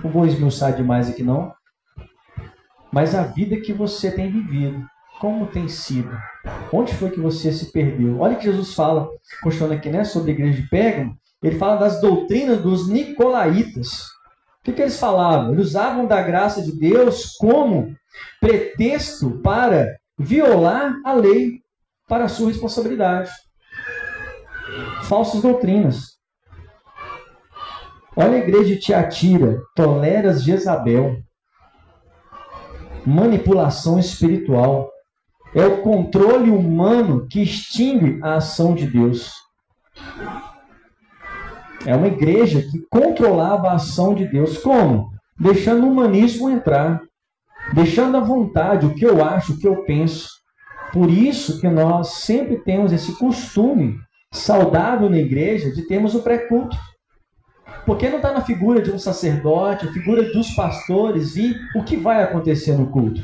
[0.02, 1.52] Não vou esmiuçar demais aqui não.
[2.92, 4.84] Mas a vida que você tem vivido,
[5.20, 6.10] como tem sido?
[6.72, 8.20] Onde foi que você se perdeu?
[8.20, 9.08] Olha que Jesus fala,
[9.42, 14.02] continuando aqui, né, sobre a igreja de Pérgamo, ele fala das doutrinas dos nicolaítas.
[14.60, 15.52] O que, que eles falavam?
[15.52, 17.96] Eles usavam da graça de Deus como
[18.40, 19.86] pretexto para
[20.18, 21.60] violar a lei
[22.08, 23.30] para a sua responsabilidade.
[25.04, 26.18] Falsas doutrinas.
[28.16, 31.22] Olha a igreja de Tiatira, toleras Jezabel.
[33.06, 34.90] Manipulação espiritual.
[35.54, 39.32] É o controle humano que extingue a ação de Deus.
[41.86, 44.58] É uma igreja que controlava a ação de Deus.
[44.58, 45.10] Como?
[45.38, 47.00] Deixando o humanismo entrar.
[47.72, 50.28] Deixando à vontade o que eu acho, o que eu penso.
[50.92, 53.98] Por isso que nós sempre temos esse costume
[54.32, 56.76] saudável na igreja de termos o pré-culto.
[57.84, 61.96] Porque não está na figura de um sacerdote, a figura dos pastores e o que
[61.96, 63.22] vai acontecer no culto.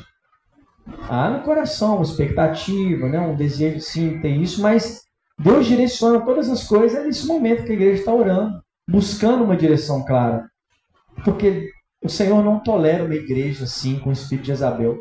[1.09, 5.03] Há no coração uma expectativa, né, um desejo sim ter isso, mas
[5.39, 10.05] Deus direciona todas as coisas nesse momento que a igreja está orando, buscando uma direção
[10.05, 10.49] clara.
[11.25, 11.71] Porque
[12.03, 14.99] o Senhor não tolera uma igreja assim, com o espírito de Isabel,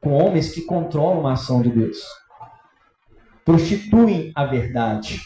[0.00, 1.98] com homens que controlam a ação de Deus,
[3.44, 5.20] prostituem a verdade.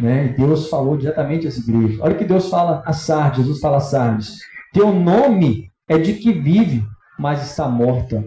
[0.00, 0.28] Né?
[0.28, 2.02] Deus falou diretamente a essa igreja.
[2.02, 4.38] Olha o que Deus fala a Sardes, Jesus fala a Sardes.
[4.72, 6.86] Teu nome é de que vive,
[7.18, 8.24] mas está morta.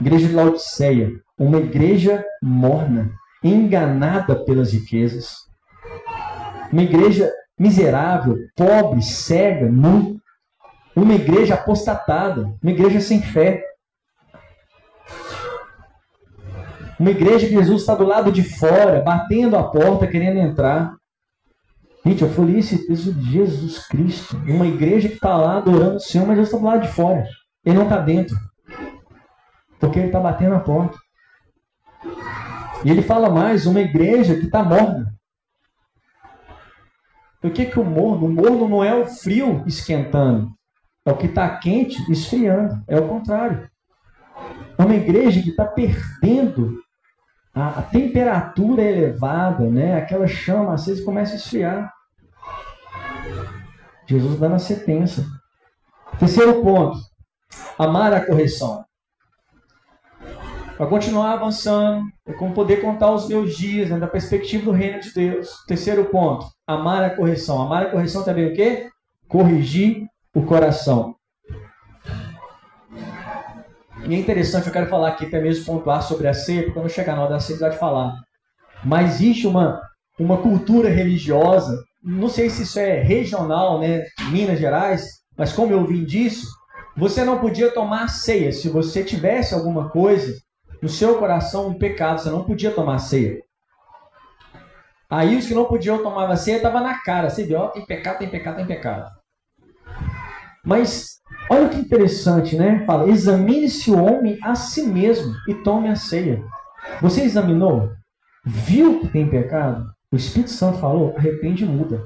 [0.00, 5.48] Igreja de Laodiceia, uma igreja morna enganada pelas riquezas.
[6.72, 10.18] Uma igreja miserável, pobre, cega, nu.
[10.94, 13.64] Uma igreja apostatada, uma igreja sem fé.
[16.98, 20.94] Uma igreja que Jesus está do lado de fora, batendo a porta, querendo entrar.
[22.04, 24.36] Gente, eu falei esse texto de Jesus Cristo.
[24.46, 27.26] Uma igreja que está lá adorando o Senhor, mas Jesus está do lado de fora.
[27.64, 28.36] Ele não está dentro.
[29.78, 30.98] Porque ele está batendo a porta.
[32.84, 35.14] E ele fala mais, uma igreja que está morna.
[37.42, 38.26] O que, que o morno?
[38.26, 40.52] O morno não é o frio esquentando.
[41.04, 42.82] É o que está quente esfriando.
[42.86, 43.70] É o contrário.
[44.78, 46.80] É uma igreja que está perdendo
[47.54, 49.96] a, a, temperatura elevada, né?
[49.96, 51.92] aquela chama acesa começa a esfriar.
[54.06, 55.26] Jesus dando a sentença.
[56.18, 56.98] Terceiro ponto.
[57.78, 58.84] Amar a correção
[60.80, 64.98] para continuar avançando, é como poder contar os meus dias, né, da perspectiva do reino
[64.98, 65.62] de Deus.
[65.66, 67.60] Terceiro ponto, amar a correção.
[67.60, 68.88] Amar a correção também o quê?
[69.28, 71.14] Corrigir o coração.
[74.06, 76.88] E é interessante, eu quero falar aqui até mesmo pontuar sobre a ceia, porque quando
[76.88, 78.14] chegar na hora da ceia, vai falar.
[78.82, 79.82] Mas existe uma,
[80.18, 85.04] uma cultura religiosa, não sei se isso é regional, né, Minas Gerais,
[85.36, 86.46] mas como eu vim disso,
[86.96, 90.40] você não podia tomar ceia se você tivesse alguma coisa
[90.82, 93.42] no seu coração um pecado, você não podia tomar ceia.
[95.08, 97.28] Aí os que não podiam tomar ceia estavam na cara.
[97.28, 99.10] Você viu, ó, tem pecado, tem pecado, tem pecado.
[100.64, 101.16] Mas
[101.50, 102.84] olha que interessante, né?
[102.86, 106.42] Fala, examine-se o homem a si mesmo e tome a ceia.
[107.00, 107.90] Você examinou?
[108.44, 109.90] Viu que tem pecado?
[110.12, 112.04] O Espírito Santo falou, arrepende e muda.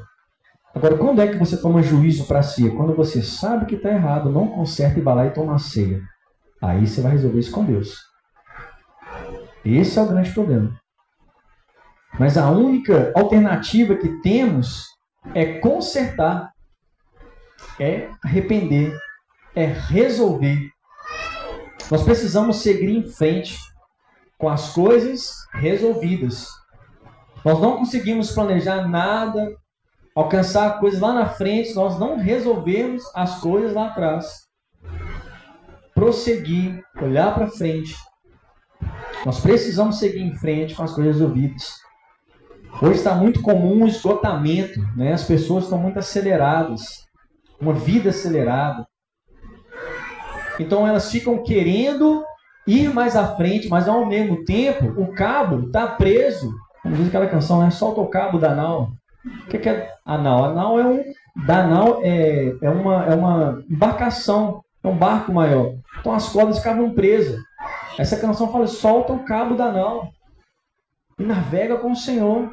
[0.74, 2.68] Agora, quando é que você toma juízo para si?
[2.70, 6.02] Quando você sabe que está errado, não conserta e vai lá e toma a ceia.
[6.60, 7.94] Aí você vai resolver isso com Deus.
[9.64, 10.79] Esse é o grande problema.
[12.18, 14.87] Mas a única alternativa que temos
[15.35, 16.53] é consertar,
[17.81, 18.96] é arrepender,
[19.55, 20.70] é resolver.
[21.90, 23.59] Nós precisamos seguir em frente.
[24.37, 26.48] com as coisas resolvidas.
[27.44, 29.55] Nós não conseguimos planejar nada,
[30.14, 34.46] alcançar coisas lá na frente, nós não resolvermos as coisas lá atrás.
[35.94, 37.94] Prosseguir, olhar para frente.
[39.24, 41.84] Nós precisamos seguir em frente com as coisas resolvidas.
[42.82, 45.12] Hoje está muito comum o esgotamento, né?
[45.12, 47.06] as pessoas estão muito aceleradas,
[47.60, 48.87] uma vida acelerada.
[50.58, 52.22] Então elas ficam querendo
[52.66, 56.52] ir mais à frente, mas ao mesmo tempo o cabo está preso.
[56.82, 57.70] Como diz aquela canção, né?
[57.70, 58.92] Solta o cabo da nau.
[59.24, 60.44] O que, é anal?
[60.44, 61.02] Anal é um.
[61.46, 65.74] Danal é, é, uma, é uma embarcação, é um barco maior.
[65.98, 67.40] Então as cordas ficavam presas.
[67.98, 70.12] Essa canção fala: solta o cabo da nau
[71.18, 72.52] e navega com o Senhor.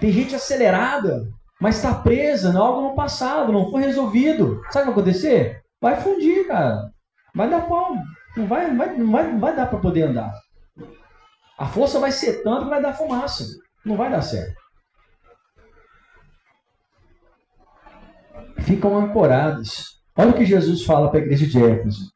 [0.00, 1.26] Tem gente acelerada,
[1.60, 4.62] mas está presa em algo no passado, não foi resolvido.
[4.70, 5.62] Sabe o que vai acontecer?
[5.80, 6.90] Vai fundir, cara.
[7.34, 7.94] Vai dar pau.
[8.36, 10.32] Não vai, vai, não vai, não vai dar para poder andar.
[11.56, 13.44] A força vai ser tanto que vai dar fumaça.
[13.84, 14.56] Não vai dar certo.
[18.60, 20.00] Ficam ancorados.
[20.16, 22.12] Olha o que Jesus fala para a igreja de Éfeso.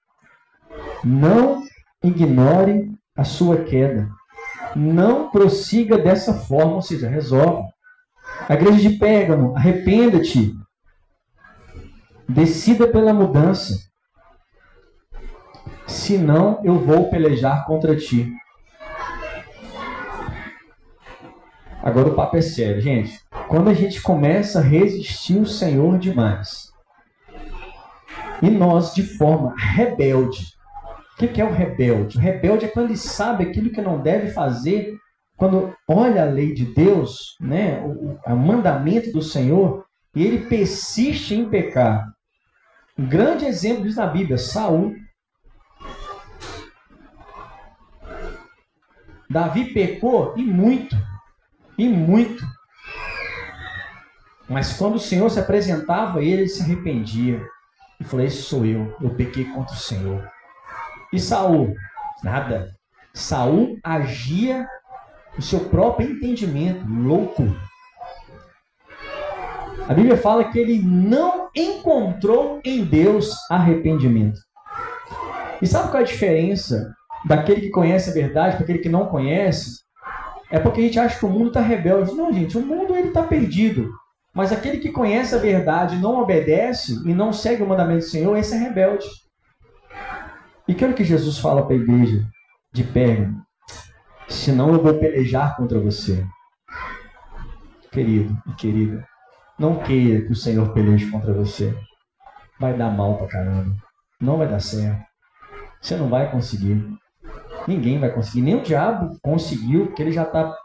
[1.05, 1.62] Não
[2.03, 4.09] ignore a sua queda.
[4.75, 7.69] Não prossiga dessa forma, ou seja, resolve.
[8.49, 10.55] A igreja de Pérgamo, arrependa-te.
[12.29, 13.75] Decida pela mudança.
[15.87, 18.33] Senão eu vou pelejar contra ti.
[21.83, 23.21] Agora o papo é sério, gente.
[23.49, 26.73] Quando a gente começa a resistir o Senhor demais,
[28.41, 30.47] e nós de forma rebelde,
[31.21, 32.17] o que é o rebelde?
[32.17, 34.97] O rebelde é quando ele sabe aquilo que não deve fazer,
[35.37, 41.35] quando olha a lei de Deus, né, o, o mandamento do Senhor, e ele persiste
[41.35, 42.13] em pecar.
[42.99, 44.95] Um grande exemplo disso na Bíblia, Saul.
[49.29, 50.95] Davi pecou e muito,
[51.79, 52.45] e muito.
[54.49, 57.43] Mas quando o Senhor se apresentava ele se arrependia.
[57.99, 60.31] E falou: Esse sou eu, eu pequei contra o Senhor.
[61.13, 61.75] E Saul?
[62.25, 62.75] Nada.
[63.13, 64.67] Saul agia
[65.37, 67.45] no seu próprio entendimento, louco.
[69.89, 74.39] A Bíblia fala que ele não encontrou em Deus arrependimento.
[75.61, 76.95] E sabe qual é a diferença
[77.27, 79.83] daquele que conhece a verdade para aquele que não conhece?
[80.51, 82.15] É porque a gente acha que o mundo está rebelde.
[82.15, 83.91] Não, gente, o mundo ele está perdido.
[84.35, 88.37] Mas aquele que conhece a verdade, não obedece e não segue o mandamento do Senhor,
[88.37, 89.05] esse é rebelde.
[90.73, 92.27] E que hora que Jesus fala para a igreja
[92.73, 93.45] de Pérgamo?
[94.27, 96.27] Senão eu vou pelejar contra você.
[97.91, 99.07] Querido e querida,
[99.59, 101.79] não queira que o Senhor peleje contra você.
[102.59, 103.77] Vai dar mal pra caramba.
[104.19, 105.05] Não vai dar certo.
[105.79, 106.83] Você não vai conseguir.
[107.69, 108.41] Ninguém vai conseguir.
[108.41, 110.57] Nem o diabo conseguiu, porque ele já está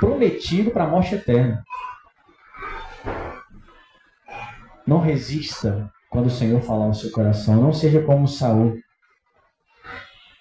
[0.00, 1.62] prometido para a morte eterna.
[4.86, 7.60] Não resista quando o Senhor falar no seu coração.
[7.60, 8.78] Não seja como Saul.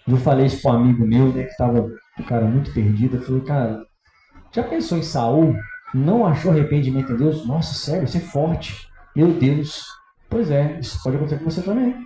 [0.08, 3.18] Eu falei isso para um amigo meu, né, que estava um cara muito perdido.
[3.18, 3.86] Eu falei, cara,
[4.54, 5.56] já pensou em Saul?
[5.94, 7.46] Não achou arrependimento em Deus?
[7.46, 8.88] Nossa, sério, isso é forte.
[9.16, 9.86] Meu Deus.
[10.30, 12.06] Pois é, isso pode acontecer com você também.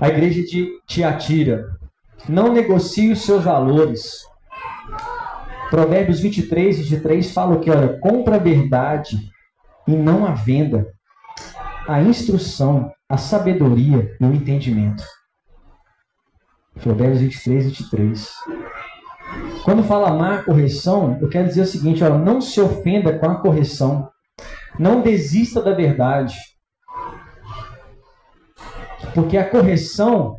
[0.00, 1.78] A igreja de Tiatira.
[2.28, 4.22] Não negocie os seus valores.
[5.70, 9.30] Provérbios 23, 23 fala que, olha, compra a verdade
[9.88, 10.86] e não a venda,
[11.86, 15.04] a instrução, a sabedoria e o entendimento.
[16.82, 18.34] Provérbios 23, 23.
[19.64, 23.40] Quando fala má correção, eu quero dizer o seguinte: olha, não se ofenda com a
[23.40, 24.10] correção,
[24.76, 26.34] não desista da verdade,
[29.14, 30.36] porque a correção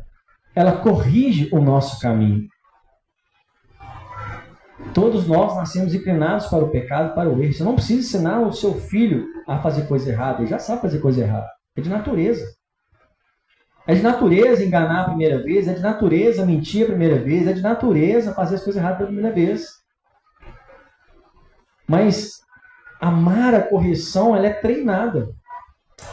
[0.54, 2.46] ela corrige o nosso caminho.
[4.92, 7.52] Todos nós nascemos inclinados para o pecado, para o erro.
[7.54, 10.42] Você não precisa ensinar o seu filho a fazer coisa errada.
[10.42, 11.48] Ele já sabe fazer coisa errada.
[11.74, 12.44] É de natureza.
[13.86, 15.68] É de natureza enganar a primeira vez.
[15.68, 17.46] É de natureza mentir a primeira vez.
[17.46, 19.68] É de natureza fazer as coisas erradas pela primeira vez.
[21.86, 22.40] Mas
[23.00, 25.34] amar a correção, ela é treinada.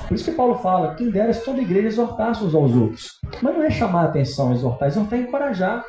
[0.08, 3.20] Por isso que Paulo fala, quem dera se toda igreja exortasse uns aos outros.
[3.42, 5.84] Mas não é chamar a atenção, exortar, exortar é encorajar.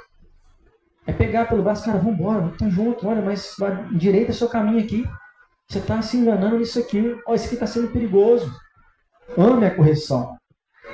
[1.07, 3.55] É pegar pelo braço, cara, vamos embora, vamos junto, olha, mas
[3.93, 5.05] direita seu caminho aqui.
[5.69, 7.15] Você está se enganando nisso aqui.
[7.27, 8.51] Olha, isso aqui está sendo perigoso.
[9.37, 10.37] Ame a correção.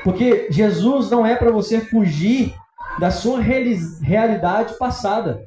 [0.03, 2.55] Porque Jesus não é para você fugir
[2.98, 5.46] da sua realidade passada.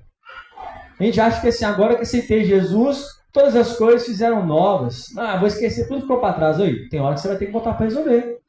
[1.00, 5.08] A gente acha que assim, agora que aceitei Jesus, todas as coisas fizeram novas.
[5.18, 6.60] Ah, vou esquecer tudo que ficou para trás.
[6.60, 8.40] Oi, tem hora que você vai ter que botar para resolver.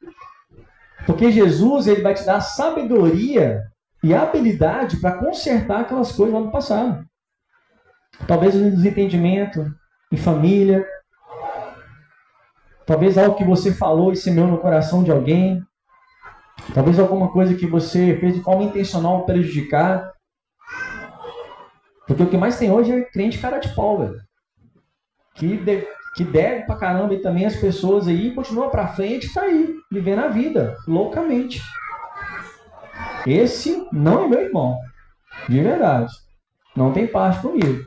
[1.05, 3.63] Porque Jesus ele vai te dar sabedoria
[4.03, 7.05] e habilidade para consertar aquelas coisas lá do passado.
[8.27, 9.65] Talvez um desentendimento
[10.11, 10.85] em família,
[12.85, 15.61] talvez algo que você falou e semeou no coração de alguém,
[16.73, 20.11] talvez alguma coisa que você fez de forma intencional prejudicar.
[22.07, 24.19] Porque o que mais tem hoje é crente cara de pau, velho.
[25.35, 29.33] Que, de, que deve pra caramba e também as pessoas aí continuam pra frente e
[29.33, 31.61] tá aí, vivendo a vida, loucamente.
[33.25, 34.77] Esse não é meu irmão.
[35.49, 36.13] De verdade.
[36.75, 37.85] Não tem parte comigo.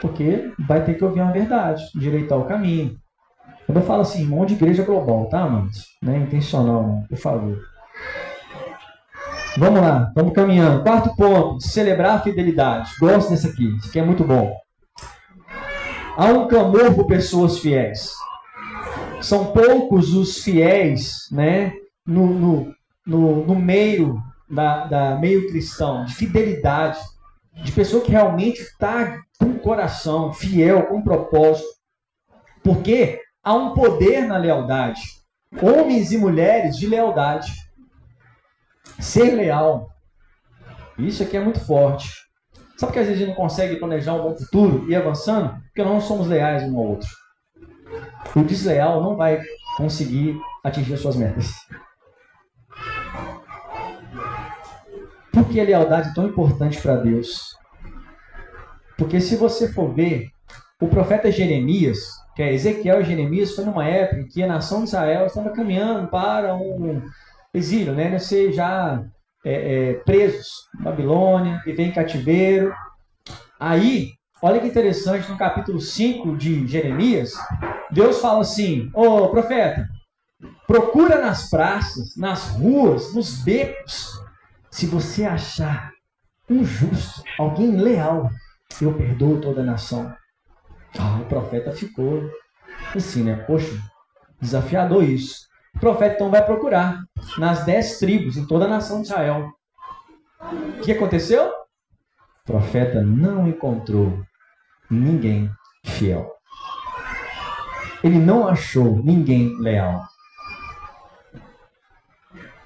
[0.00, 2.99] Porque vai ter que ouvir uma verdade, direitar o caminho.
[3.70, 5.70] Quando eu falo assim, irmão de igreja global, tá, mano?
[6.02, 7.56] Não é intencional, não, por favor.
[9.56, 10.82] Vamos lá, vamos caminhando.
[10.82, 12.90] Quarto ponto, celebrar a fidelidade.
[12.98, 14.52] Gosto desse aqui, isso aqui é muito bom.
[16.16, 18.12] Há um clamor por pessoas fiéis.
[19.20, 21.72] São poucos os fiéis, né,
[22.04, 22.74] no, no,
[23.06, 26.98] no, no meio da, da meio cristão, de fidelidade,
[27.62, 31.68] de pessoa que realmente está com coração, fiel, com propósito.
[32.64, 35.00] Porque há um poder na lealdade.
[35.60, 37.52] Homens e mulheres de lealdade.
[38.98, 39.90] Ser leal.
[40.98, 42.08] Isso aqui é muito forte.
[42.76, 45.50] Sabe que às vezes a gente não consegue planejar um bom futuro e avançando?
[45.64, 47.08] Porque nós não somos leais um ao outro.
[48.36, 49.40] O desleal não vai
[49.76, 51.52] conseguir atingir as suas metas.
[55.32, 57.54] Por que a lealdade é tão importante para Deus?
[58.96, 60.28] Porque se você for ver,
[60.80, 64.80] o profeta Jeremias, que é Ezequiel e Jeremias, foi numa época em que a nação
[64.80, 67.02] de Israel estava caminhando para um
[67.52, 68.18] exílio, né?
[68.18, 69.02] Ser já
[69.44, 69.52] é,
[69.90, 72.72] é, presos em Babilônia, viver em cativeiro.
[73.58, 74.10] Aí,
[74.42, 77.32] olha que interessante, no capítulo 5 de Jeremias,
[77.90, 79.88] Deus fala assim: Ô profeta,
[80.66, 84.08] procura nas praças, nas ruas, nos becos,
[84.70, 85.92] se você achar
[86.48, 88.30] um justo, alguém leal,
[88.80, 90.12] eu perdoo toda a nação.
[90.98, 92.22] Ah, o profeta ficou
[92.94, 93.36] assim, né?
[93.46, 93.78] Poxa,
[94.40, 95.48] desafiador isso.
[95.76, 97.04] O profeta então vai procurar
[97.38, 99.50] nas dez tribos, em toda a nação de Israel.
[100.78, 101.48] O que aconteceu?
[101.48, 104.20] O profeta não encontrou
[104.90, 105.50] ninguém
[105.84, 106.34] fiel.
[108.02, 110.02] Ele não achou ninguém leal.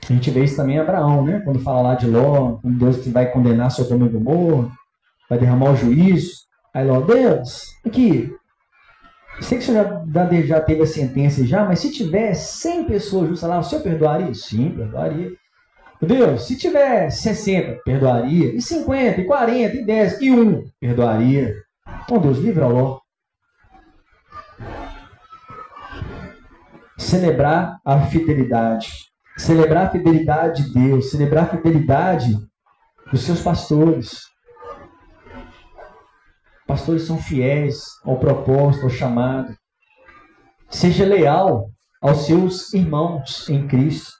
[0.09, 1.41] A gente vê isso também em Abraão, né?
[1.41, 4.71] Quando fala lá de Ló, quando Deus vai condenar Sodoma e Gomorra,
[5.29, 6.44] vai derramar o juízo.
[6.75, 8.35] Aí Ló, Deus, aqui,
[9.41, 13.29] sei que o senhor já, já teve a sentença já, mas se tiver 100 pessoas
[13.29, 14.35] justas lá, o senhor perdoaria?
[14.35, 15.33] Sim, perdoaria.
[16.03, 18.55] Deus, se tiver 60, perdoaria.
[18.55, 21.55] E 50, e 40, e 10, e 1, perdoaria.
[22.03, 22.99] Então Deus, livra Ló.
[26.99, 32.37] Celebrar a fidelidade celebrar a fidelidade de Deus, celebrar a fidelidade
[33.11, 34.23] dos seus pastores.
[36.67, 39.55] Pastores são fiéis ao propósito, ao chamado.
[40.71, 44.11] Seja leal aos seus irmãos em Cristo.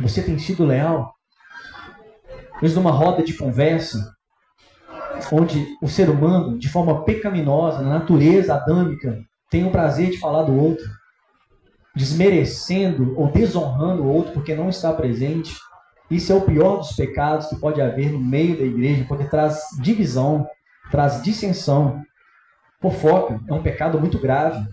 [0.00, 1.14] Você tem sido leal?
[2.60, 4.14] Mesmo numa roda de conversa,
[5.32, 9.18] onde o ser humano, de forma pecaminosa, na natureza adâmica,
[9.50, 10.84] tem o prazer de falar do outro
[11.96, 15.56] desmerecendo ou desonrando o outro porque não está presente.
[16.10, 19.58] Isso é o pior dos pecados que pode haver no meio da igreja, porque traz
[19.80, 20.46] divisão,
[20.90, 22.02] traz dissensão.
[22.80, 24.66] Fofoca é um pecado muito grave,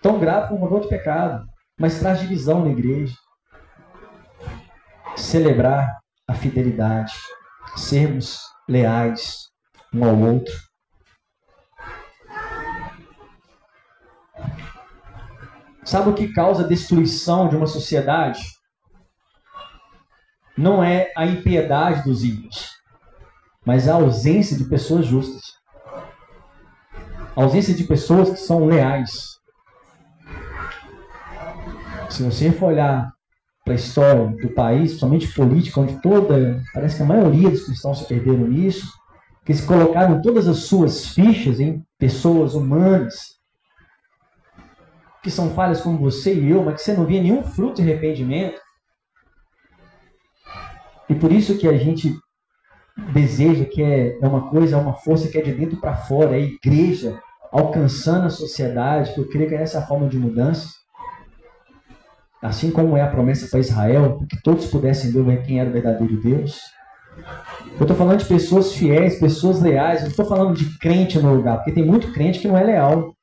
[0.00, 1.46] tão grave como qualquer outro pecado,
[1.78, 3.14] mas traz divisão na igreja.
[5.16, 7.12] Celebrar a fidelidade,
[7.76, 9.50] sermos leais
[9.92, 10.54] um ao outro.
[15.84, 18.42] Sabe o que causa a destruição de uma sociedade?
[20.56, 22.70] Não é a impiedade dos ímpios,
[23.64, 25.42] mas a ausência de pessoas justas.
[27.36, 29.38] A ausência de pessoas que são leais.
[32.10, 33.12] Se você for olhar
[33.64, 38.00] para a história do país, somente política, onde toda, parece que a maioria dos cristãos
[38.00, 38.86] se perderam nisso,
[39.46, 43.38] que se colocaram todas as suas fichas em pessoas humanas,
[45.22, 47.82] que são falhas como você e eu, mas que você não via nenhum fruto de
[47.82, 48.60] arrependimento.
[51.08, 52.14] E por isso que a gente
[53.12, 56.32] deseja que é, é uma coisa, é uma força que é de dentro para fora,
[56.32, 57.20] é a igreja
[57.50, 60.68] alcançando a sociedade, que eu creio que é essa forma de mudança.
[62.40, 66.20] Assim como é a promessa para Israel, que todos pudessem ver quem era o verdadeiro
[66.20, 66.60] Deus.
[67.78, 71.34] Eu estou falando de pessoas fiéis, pessoas leais, eu não estou falando de crente no
[71.34, 73.14] lugar, porque tem muito crente que não é leal.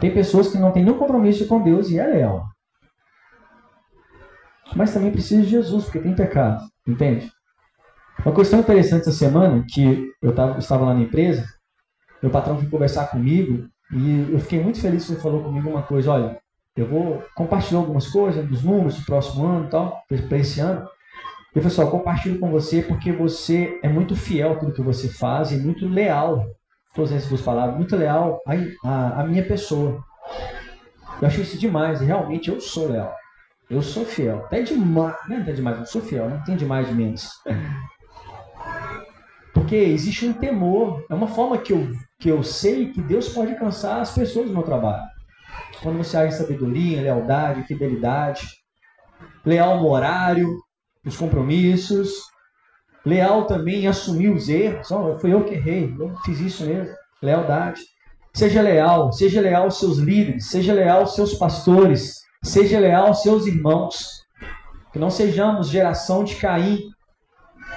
[0.00, 2.46] Tem pessoas que não têm nenhum compromisso com Deus e é leal.
[4.74, 7.30] mas também precisa de Jesus, porque tem pecado, entende?
[8.28, 11.46] Uma questão interessante essa semana, que eu tava, estava lá na empresa,
[12.22, 15.82] meu patrão foi conversar comigo e eu fiquei muito feliz que ele falou comigo uma
[15.82, 16.38] coisa, olha,
[16.76, 20.86] eu vou compartilhar algumas coisas dos números do próximo ano e tal, para esse ano.
[21.56, 25.56] E pessoal, compartilho com você porque você é muito fiel tudo que você faz e
[25.56, 26.44] muito leal,
[26.88, 28.42] estou usando essas duas palavras, muito leal
[28.84, 30.04] à, à minha pessoa.
[31.22, 33.10] Eu acho isso demais, e realmente eu sou leal.
[33.70, 34.40] Eu sou fiel.
[34.44, 37.30] Até demais, não é até demais, eu sou fiel, não tem demais de menos.
[39.52, 43.54] Porque existe um temor, é uma forma que eu, que eu sei que Deus pode
[43.56, 45.06] cansar as pessoas no meu trabalho.
[45.82, 48.46] Quando você age em sabedoria, lealdade, fidelidade,
[49.44, 50.58] leal no horário,
[51.04, 52.10] nos compromissos,
[53.04, 54.90] leal também em assumir os erros.
[54.90, 56.94] Oh, foi eu que errei, eu fiz isso mesmo.
[57.22, 57.80] Lealdade.
[58.34, 63.22] Seja leal, seja leal aos seus líderes, seja leal aos seus pastores, seja leal aos
[63.22, 64.22] seus irmãos.
[64.92, 66.78] Que não sejamos geração de Caim,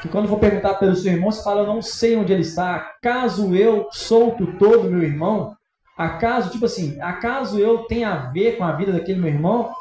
[0.02, 2.76] que quando for perguntar pelo seu irmão, você fala, eu não sei onde ele está.
[2.76, 5.56] Acaso eu sou o tutor do meu irmão?
[5.96, 9.72] Acaso, tipo assim, acaso eu tenha a ver com a vida daquele meu irmão?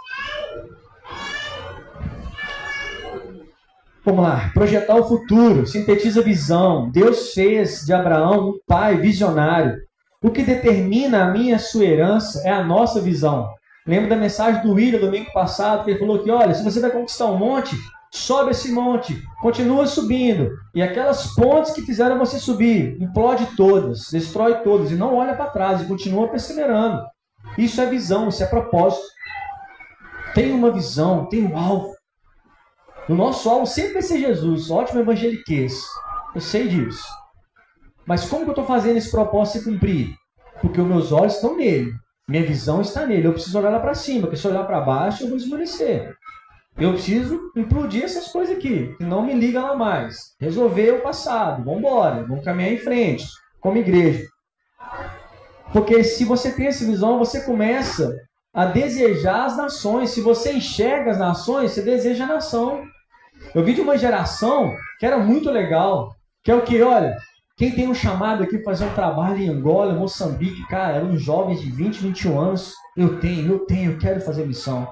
[4.04, 6.90] Vamos lá, projetar o futuro, sintetiza a visão.
[6.90, 9.78] Deus fez de Abraão um pai visionário.
[10.22, 13.48] O que determina a minha sua herança é a nossa visão.
[13.86, 16.90] Lembra da mensagem do William domingo passado, que ele falou que, olha, se você vai
[16.90, 17.74] conquistar um monte,
[18.10, 20.50] sobe esse monte, continua subindo.
[20.74, 25.50] E aquelas pontes que fizeram você subir, implode todas, destrói todas, e não olha para
[25.50, 27.02] trás, e continua perseverando.
[27.56, 29.06] Isso é visão, isso é propósito.
[30.34, 31.94] Tem uma visão, tem um alvo.
[33.08, 35.82] O nosso alvo sempre vai ser Jesus, ótimo evangeliquez.
[36.34, 37.04] Eu sei disso.
[38.06, 40.14] Mas como que eu estou fazendo esse propósito se cumprir?
[40.60, 41.92] Porque os meus olhos estão nele.
[42.28, 43.26] Minha visão está nele.
[43.26, 46.14] Eu preciso olhar lá para cima, porque se eu olhar para baixo, eu vou esmorecer.
[46.80, 50.34] Eu preciso implodir essas coisas aqui, que não me liga lá mais.
[50.40, 53.26] Resolver o passado, vamos embora, vamos caminhar em frente,
[53.60, 54.26] como igreja.
[55.74, 58.16] Porque se você tem essa visão, você começa
[58.54, 60.10] a desejar as nações.
[60.10, 62.82] Se você enxerga as nações, você deseja a nação.
[63.54, 67.14] Eu vi de uma geração que era muito legal, que é o que, olha,
[67.58, 71.70] quem tem um chamado aqui fazer um trabalho em Angola, Moçambique, cara, eram jovens de
[71.70, 72.72] 20, 21 anos.
[72.96, 74.88] Eu tenho, eu tenho, eu quero fazer missão.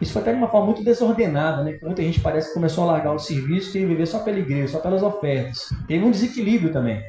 [0.00, 1.78] Isso foi até de uma forma muito desordenada, né?
[1.82, 4.78] Muita gente parece que começou a largar o serviço e viver só pela igreja, só
[4.78, 5.68] pelas ofertas.
[5.88, 7.02] Teve um desequilíbrio também.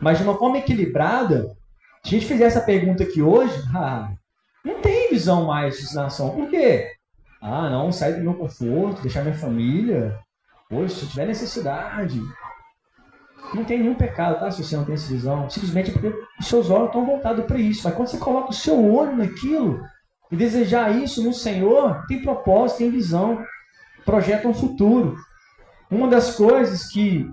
[0.00, 1.54] Mas de uma forma equilibrada,
[2.02, 4.10] se a gente fizer essa pergunta aqui hoje, ah,
[4.64, 6.30] não tem visão mais de nação.
[6.30, 6.90] Por quê?
[7.40, 10.18] Ah, não, sair do meu conforto, deixar minha família.
[10.70, 12.18] Poxa, se tiver necessidade.
[13.52, 14.50] Não tem nenhum pecado, tá?
[14.50, 15.48] Se você não tem essa visão.
[15.50, 17.82] Simplesmente é porque os seus olhos estão voltados para isso.
[17.84, 19.80] Mas quando você coloca o seu olho naquilo,
[20.30, 23.44] e desejar isso no Senhor tem propósito, tem visão,
[24.04, 25.16] projeta um futuro.
[25.90, 27.28] Uma das coisas que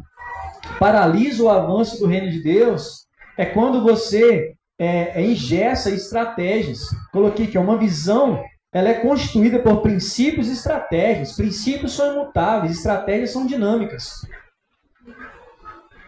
[0.80, 6.80] paralisa o avanço do reino de Deus é quando você é, é ingessa estratégias.
[7.12, 11.36] Coloquei que é uma visão, ela é constituída por princípios e estratégias.
[11.36, 14.26] Princípios são imutáveis, estratégias são dinâmicas.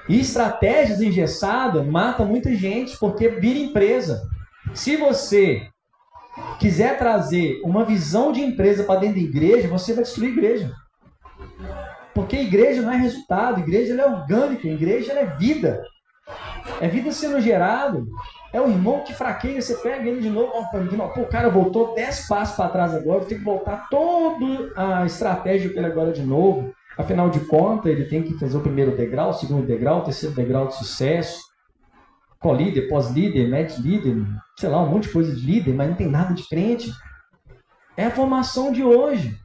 [0.07, 4.21] E estratégias engessadas mata muita gente porque vira empresa.
[4.73, 5.67] Se você
[6.59, 10.71] quiser trazer uma visão de empresa para dentro da igreja, você vai destruir a igreja.
[12.13, 15.83] Porque a igreja não é resultado, a igreja é orgânica, a igreja é vida.
[16.79, 18.03] É vida sendo gerada.
[18.53, 20.51] É o irmão que fraqueia, você pega ele de novo.
[21.13, 25.71] Pô, o cara voltou 10 passos para trás agora, tem que voltar toda a estratégia
[25.71, 26.71] para ele agora de novo.
[26.95, 30.35] Afinal de contas, ele tem que fazer o primeiro degrau, o segundo degrau, o terceiro
[30.35, 31.53] degrau de sucesso
[32.43, 34.17] co-líder, pós-líder, match-líder,
[34.57, 36.91] sei lá, um monte de coisa de líder, mas não tem nada de crente.
[37.97, 39.37] É a formação de hoje.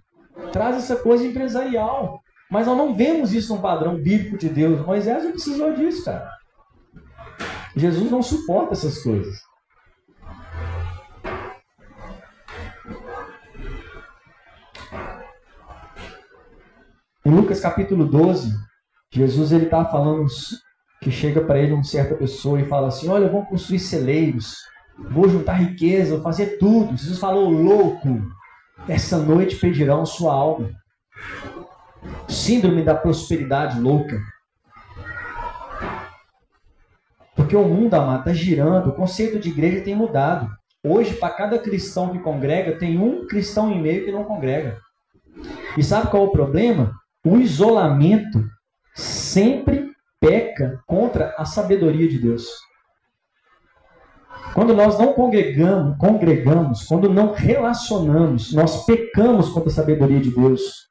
[0.53, 2.21] Traz essa coisa empresarial.
[2.51, 4.85] Mas nós não vemos isso no padrão bíblico de Deus.
[4.85, 6.31] Moisés não precisou disso, cara.
[7.77, 9.41] Jesus não suporta essas coisas.
[17.25, 18.51] Em Lucas capítulo 12,
[19.13, 20.27] Jesus ele está falando
[21.03, 24.57] que chega para ele uma certa pessoa e fala assim: Olha, vou construir celeiros,
[24.99, 26.97] vou juntar riqueza, vou fazer tudo.
[26.97, 28.21] Jesus falou: Louco,
[28.89, 30.71] essa noite pedirão sua alma.
[32.29, 34.21] Síndrome da prosperidade louca.
[37.35, 40.51] Porque o mundo, amado, está girando, o conceito de igreja tem mudado.
[40.85, 44.79] Hoje, para cada cristão que congrega, tem um cristão e meio que não congrega.
[45.77, 46.93] E sabe qual é o problema?
[47.25, 48.45] O isolamento
[48.95, 52.49] sempre peca contra a sabedoria de Deus.
[54.55, 60.89] Quando nós não congregamos, congregamos, quando não relacionamos, nós pecamos contra a sabedoria de Deus.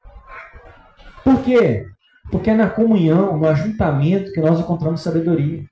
[1.23, 1.85] Por quê?
[2.31, 5.63] Porque é na comunhão, no ajuntamento que nós encontramos sabedoria.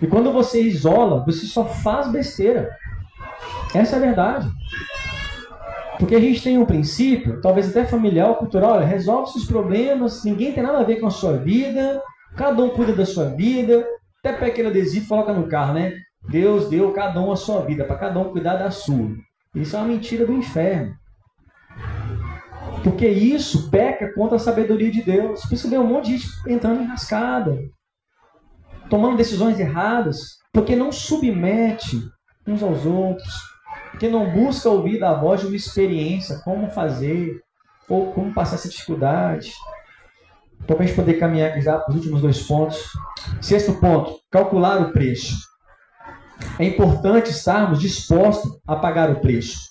[0.00, 2.70] E quando você isola, você só faz besteira.
[3.74, 4.48] Essa é a verdade.
[5.98, 10.52] Porque a gente tem um princípio, talvez até familiar cultural, olha, resolve seus problemas, ninguém
[10.52, 12.02] tem nada a ver com a sua vida,
[12.36, 13.86] cada um cuida da sua vida,
[14.20, 15.92] até pega aquele adesivo e coloca no carro, né?
[16.28, 19.16] Deus deu cada um a sua vida, para cada um cuidar da sua.
[19.54, 20.94] Isso é uma mentira do inferno.
[22.82, 25.42] Porque isso peca contra a sabedoria de Deus.
[25.42, 27.58] Por isso vê um monte de gente entrando em rascada,
[28.88, 32.00] tomando decisões erradas, porque não submete
[32.46, 33.32] uns aos outros,
[33.90, 37.42] porque não busca ouvir da voz de uma experiência, como fazer,
[37.88, 39.52] ou como passar essa dificuldade.
[40.62, 42.78] Então, para a gente poder caminhar já para os últimos dois pontos.
[43.40, 45.49] Sexto ponto, calcular o preço.
[46.58, 49.70] É importante estarmos dispostos a pagar o preço.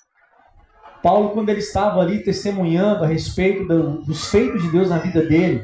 [1.01, 5.25] Paulo, quando ele estava ali testemunhando a respeito do, dos feitos de Deus na vida
[5.25, 5.63] dele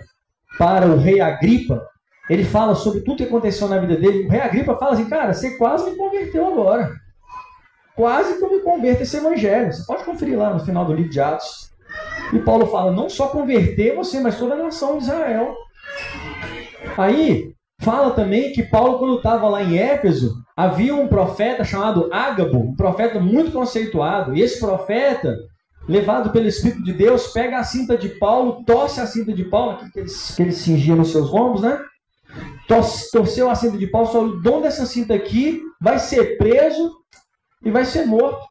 [0.58, 1.86] para o rei Agripa,
[2.30, 4.26] ele fala sobre tudo que aconteceu na vida dele.
[4.26, 6.92] O rei Agripa fala assim, cara, você quase me converteu agora.
[7.96, 9.72] Quase que eu me converto esse evangelho.
[9.72, 11.72] Você pode conferir lá no final do livro de Atos.
[12.34, 15.56] E Paulo fala, não só converter você, mas toda a nação de Israel.
[16.98, 22.60] Aí, fala também que Paulo, quando estava lá em Éfeso, havia um profeta chamado Ágabo,
[22.60, 24.36] um profeta muito conceituado.
[24.36, 25.36] E esse profeta,
[25.88, 29.78] levado pelo Espírito de Deus, pega a cinta de Paulo, torce a cinta de Paulo,
[29.92, 31.80] que ele, que ele cingia nos seus lombos, né?
[32.68, 36.92] torceu a cinta de Paulo, só o dono dessa cinta aqui vai ser preso
[37.64, 38.46] e vai ser morto.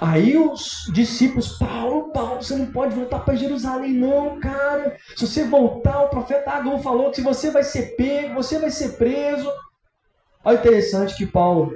[0.00, 4.96] Aí os discípulos, Paulo, Paulo, você não pode voltar para Jerusalém, não, cara.
[5.16, 8.70] Se você voltar, o profeta Agão falou que se você vai ser pego, você vai
[8.70, 9.48] ser preso.
[10.44, 11.72] Olha interessante que Paulo,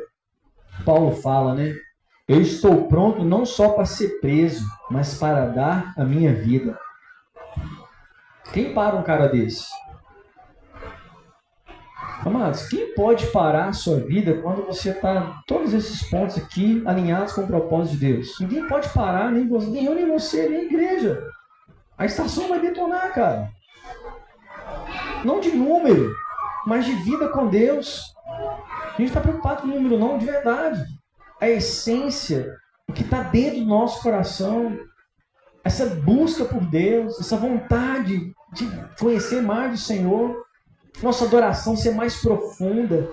[0.84, 1.74] Paulo fala, né?
[2.26, 6.76] Eu estou pronto não só para ser preso, mas para dar a minha vida.
[8.52, 9.66] Quem para um cara desse?
[12.24, 17.34] Amados, quem pode parar a sua vida quando você está todos esses pontos aqui alinhados
[17.34, 18.34] com o propósito de Deus?
[18.40, 21.22] Ninguém pode parar, nem você, nem eu, nem você, nem a igreja.
[21.96, 23.48] A estação vai detonar, cara.
[25.24, 26.12] Não de número,
[26.66, 28.15] mas de vida com Deus.
[28.96, 30.82] A gente está preocupado com o número, não, de verdade.
[31.38, 32.56] A essência,
[32.88, 34.74] o que está dentro do nosso coração,
[35.62, 40.42] essa busca por Deus, essa vontade de conhecer mais do Senhor,
[41.02, 43.10] nossa adoração ser mais profunda,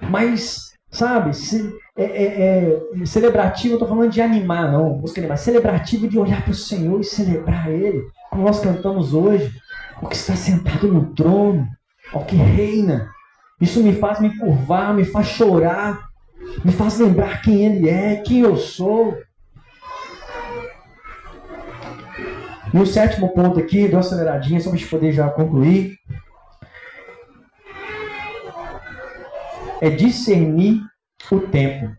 [0.00, 5.36] mais, sabe, se, é, é, é, celebrativa, eu estou falando de animar, não, música animar,
[5.36, 9.52] celebrativa de olhar para o Senhor e celebrar Ele, como nós cantamos hoje,
[10.00, 11.68] o que está sentado no trono,
[12.14, 13.10] o que reina.
[13.60, 16.08] Isso me faz me curvar, me faz chorar,
[16.64, 19.18] me faz lembrar quem Ele é, quem eu sou.
[22.72, 25.98] E o sétimo ponto aqui, dou aceleradinha, só para a gente poder já concluir.
[29.80, 30.82] é discernir
[31.30, 31.96] o tempo.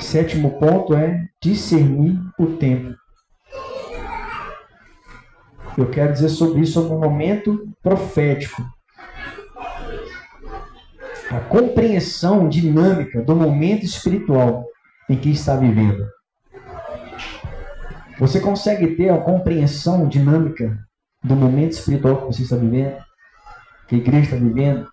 [0.00, 2.96] Sétimo ponto é discernir o tempo.
[5.78, 8.62] Eu quero dizer sobre isso no momento profético.
[11.30, 14.66] A compreensão dinâmica do momento espiritual
[15.08, 16.06] em que está vivendo.
[18.18, 20.78] Você consegue ter a compreensão dinâmica
[21.24, 22.96] do momento espiritual que você está vivendo,
[23.88, 24.88] que a igreja está vivendo?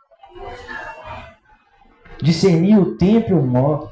[2.21, 3.91] Discernir o tempo e o modo.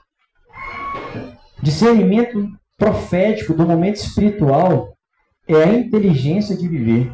[1.61, 4.94] Discernimento profético do momento espiritual
[5.47, 7.11] é a inteligência de viver.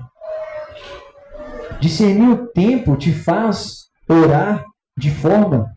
[1.79, 4.65] Discernir o tempo te faz orar
[4.97, 5.71] de forma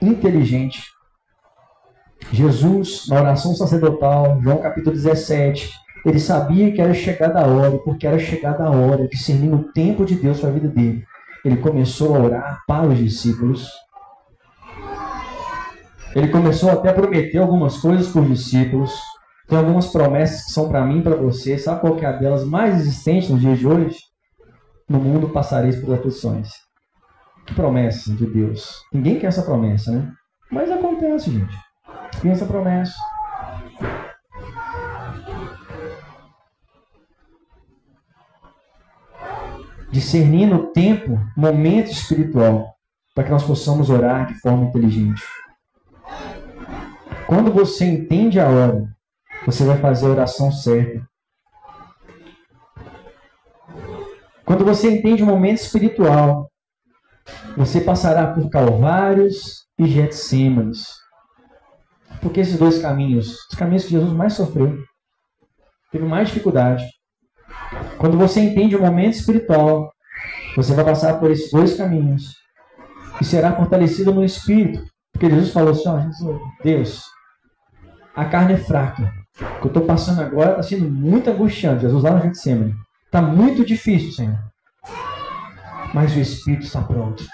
[0.00, 0.82] inteligente.
[2.32, 5.70] Jesus, na oração sacerdotal, João capítulo 17,
[6.04, 10.04] ele sabia que era chegada a hora, porque era chegada a hora, discernindo o tempo
[10.04, 11.04] de Deus para a vida dele.
[11.44, 13.68] Ele começou a orar para os discípulos.
[16.14, 18.92] Ele começou até a prometer algumas coisas para os discípulos.
[19.50, 21.58] Tem algumas promessas que são para mim e para você.
[21.58, 23.98] Sabe qual é a delas mais existente nos dias de hoje?
[24.88, 26.50] No mundo passareis por aflições.
[27.44, 28.76] Que promessa de Deus.
[28.92, 30.12] Ninguém quer essa promessa, né?
[30.52, 31.52] Mas acontece, gente.
[32.22, 32.94] Tem essa promessa.
[39.90, 42.72] Discernindo o tempo, momento espiritual,
[43.16, 45.24] para que nós possamos orar de forma inteligente.
[47.26, 48.88] Quando você entende a hora,
[49.46, 51.08] você vai fazer a oração certa.
[54.44, 56.50] Quando você entende o momento espiritual,
[57.56, 60.86] você passará por Calvários e Getsêmanes.
[62.20, 64.76] Porque esses dois caminhos, os caminhos que Jesus mais sofreu,
[65.90, 66.84] teve mais dificuldade.
[67.98, 69.92] Quando você entende o momento espiritual,
[70.56, 72.34] você vai passar por esses dois caminhos
[73.20, 74.84] e será fortalecido no espírito.
[75.12, 77.04] Porque Jesus falou assim: ó, Deus,
[78.14, 79.19] a carne é fraca.
[79.40, 81.82] O que eu estou passando agora está sendo muito angustiante.
[81.82, 82.74] Jesus lá no Getsemane.
[83.06, 84.38] Está muito difícil, Senhor.
[85.94, 87.24] Mas o Espírito está pronto.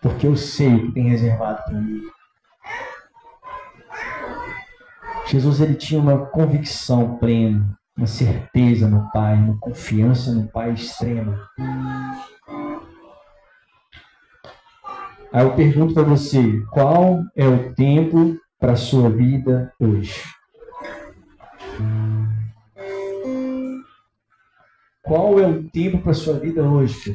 [0.00, 2.02] Porque eu sei o que tem reservado para mim.
[5.26, 11.48] Jesus ele tinha uma convicção plena, uma certeza no Pai, uma confiança no Pai extrema.
[15.32, 20.22] Aí eu pergunto para você, qual é o tempo para a sua vida hoje?
[25.02, 27.12] Qual é o tempo para a sua vida hoje?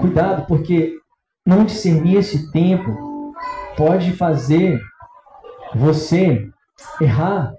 [0.00, 0.98] Cuidado, porque
[1.46, 3.32] não discernir esse tempo
[3.76, 4.80] pode fazer
[5.76, 6.50] você
[7.00, 7.54] errar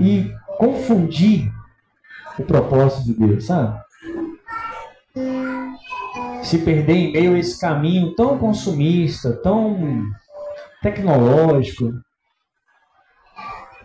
[0.00, 1.52] e confundir
[2.38, 3.82] o propósito de Deus, sabe?
[6.52, 10.04] Se perder em meio a esse caminho tão consumista, tão
[10.82, 11.94] tecnológico,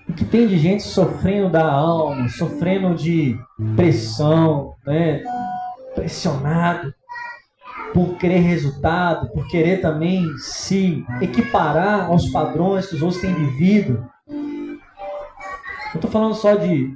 [0.09, 3.39] o que tem de gente sofrendo da alma, sofrendo de
[3.77, 5.23] pressão, né?
[5.95, 6.93] pressionado
[7.93, 14.05] por querer resultado, por querer também se equiparar aos padrões que os outros têm vivido.
[14.27, 16.93] Não estou falando só de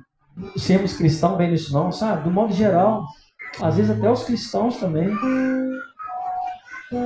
[0.58, 2.26] sermos cristãos bem nisso não, sabe?
[2.26, 3.06] Do modo geral.
[3.60, 5.10] Às vezes até os cristãos também.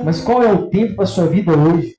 [0.04, 1.96] Mas qual é o tempo para a sua vida hoje?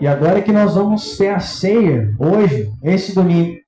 [0.00, 3.58] E agora que nós vamos ter a ceia, hoje, esse domingo.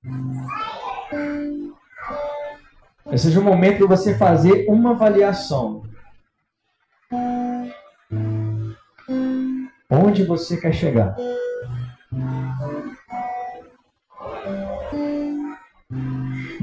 [3.11, 5.83] Esse seja o momento de você fazer uma avaliação.
[9.89, 11.17] Onde você quer chegar?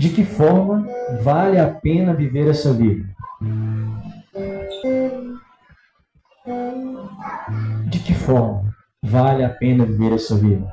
[0.03, 0.85] De que forma
[1.21, 3.05] vale a pena viver essa vida?
[7.89, 10.69] De que forma vale a pena viver essa vida?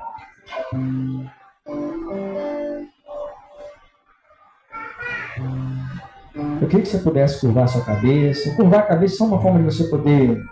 [6.61, 8.53] Eu queria que você pudesse curvar sua cabeça.
[8.57, 10.43] Curvar a cabeça é uma forma de você poder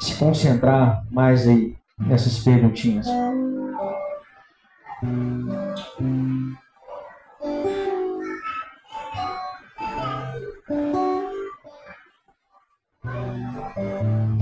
[0.00, 3.06] se concentrar mais aí nessas perguntinhas.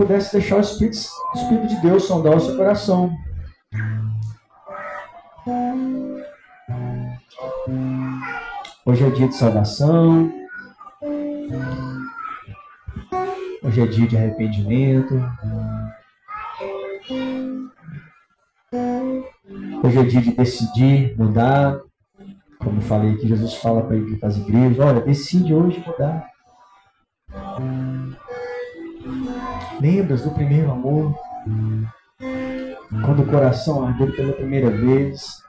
[0.08, 0.96] Pudesse deixar o Espírito,
[1.34, 3.14] o Espírito de Deus sondar o seu coração.
[8.86, 10.32] Hoje é dia de salvação.
[13.62, 15.14] Hoje é dia de arrependimento.
[19.84, 21.82] Hoje é dia de decidir mudar.
[22.60, 26.26] Como falei que Jesus fala para as igrejas, olha, decide hoje mudar.
[29.80, 31.14] Lembras do primeiro amor?
[33.04, 35.42] Quando o coração ardeu pela primeira vez.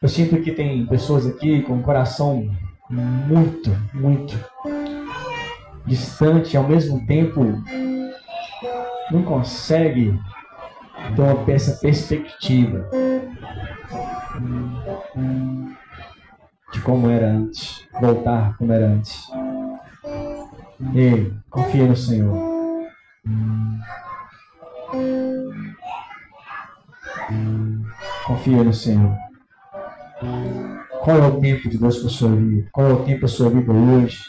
[0.00, 2.48] Eu sinto que tem pessoas aqui com o coração
[2.90, 4.38] muito, muito
[5.86, 7.44] distante, ao mesmo tempo
[9.10, 10.18] não consegue
[11.16, 12.88] ter uma, essa perspectiva
[16.72, 19.28] de como era antes, voltar como era antes.
[20.94, 22.48] Ei, confia no Senhor.
[28.26, 29.16] Confia no Senhor.
[31.02, 32.68] Qual é o tempo de Deus para a sua vida?
[32.72, 34.22] Qual é o tempo da sua vida hoje?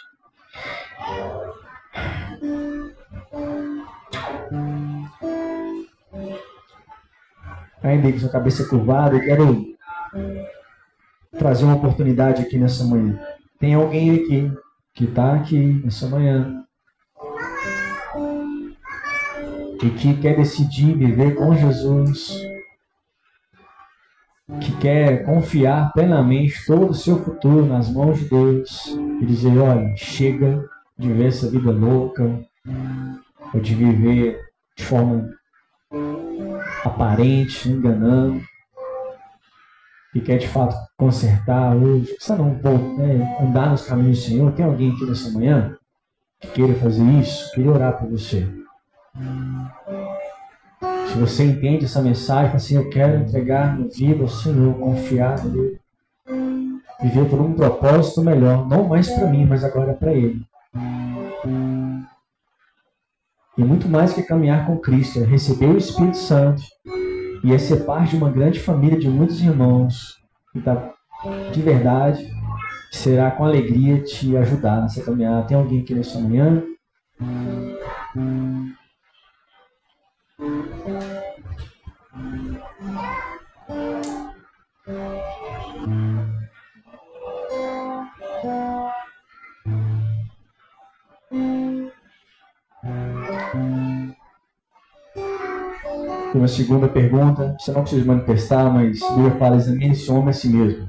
[7.84, 9.66] Ainda com sua cabeça curvada, eu quero
[11.38, 13.20] trazer uma oportunidade aqui nessa manhã.
[13.60, 14.52] Tem alguém aqui
[14.94, 16.64] que está aqui nessa manhã
[19.82, 22.50] e que quer decidir viver com Jesus
[24.58, 28.88] que quer confiar plenamente todo o seu futuro nas mãos de Deus
[29.22, 30.68] e dizer: olha, chega
[30.98, 32.24] de viver essa vida louca,
[33.54, 34.40] ou de viver
[34.76, 35.30] de forma
[36.84, 38.42] aparente, enganando,
[40.14, 44.52] e quer de fato consertar hoje, precisa não né, andar nos caminhos do Senhor.
[44.54, 45.76] Tem alguém aqui nessa manhã?
[46.40, 48.48] que queira fazer isso, queria orar por você.
[51.08, 55.80] Se você entende essa mensagem, assim, eu quero entregar minha vida ao Senhor, confiar nele,
[57.02, 60.42] viver por um propósito melhor, não mais para mim, mas agora para Ele.
[63.58, 66.62] E muito mais que caminhar com Cristo, é receber o Espírito Santo
[67.44, 70.20] e é ser parte de uma grande família de muitos irmãos
[70.52, 70.94] que tá,
[71.52, 72.30] de verdade
[72.92, 75.48] será com alegria te ajudar nessa caminhada.
[75.48, 76.64] Tem alguém aqui nessa manhã?
[96.34, 100.48] Uma segunda pergunta, você não precisa manifestar, mas Bíblia fala, examine esse homem a si
[100.48, 100.88] mesmo.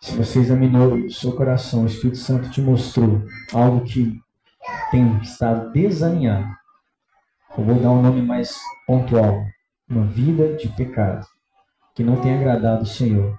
[0.00, 4.18] Se você examinou o seu coração, o Espírito Santo te mostrou algo que
[4.90, 6.48] tem estado desalinhado,
[7.58, 9.44] eu vou dar um nome mais pontual,
[9.86, 11.26] uma vida de pecado,
[11.94, 13.38] que não tem agradado o Senhor,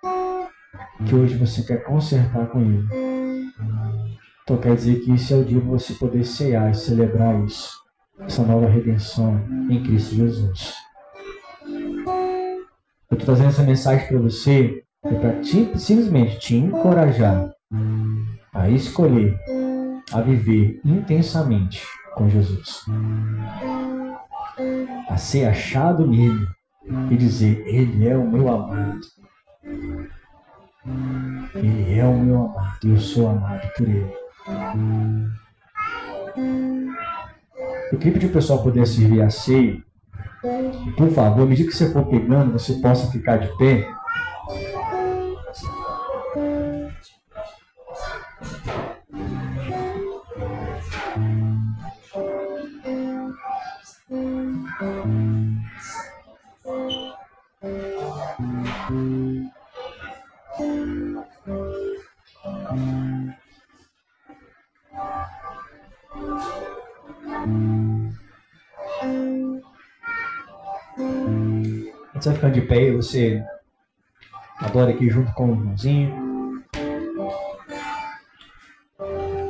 [1.03, 2.87] que hoje você quer consertar com Ele.
[4.43, 7.86] Então quer dizer que esse é o dia de você poder cear e celebrar isso
[8.19, 9.39] essa nova redenção
[9.69, 10.73] em Cristo Jesus.
[13.09, 17.53] Eu estou trazendo essa mensagem para você é para simplesmente te encorajar
[18.53, 19.39] a escolher,
[20.11, 21.83] a viver intensamente
[22.15, 22.83] com Jesus.
[25.09, 26.47] A ser achado nele
[27.11, 28.99] e dizer: Ele é o meu amado.
[31.55, 34.13] Ele é o meu amado eu sou amado por Ele.
[37.91, 39.81] Eu queria pedir o pessoal poder servir a ceia.
[40.97, 43.89] Por favor, à medida que você for pegando, você possa ficar de pé.
[72.19, 73.43] Você vai ficando de pé e você
[74.59, 76.26] adora aqui junto com o irmãozinho.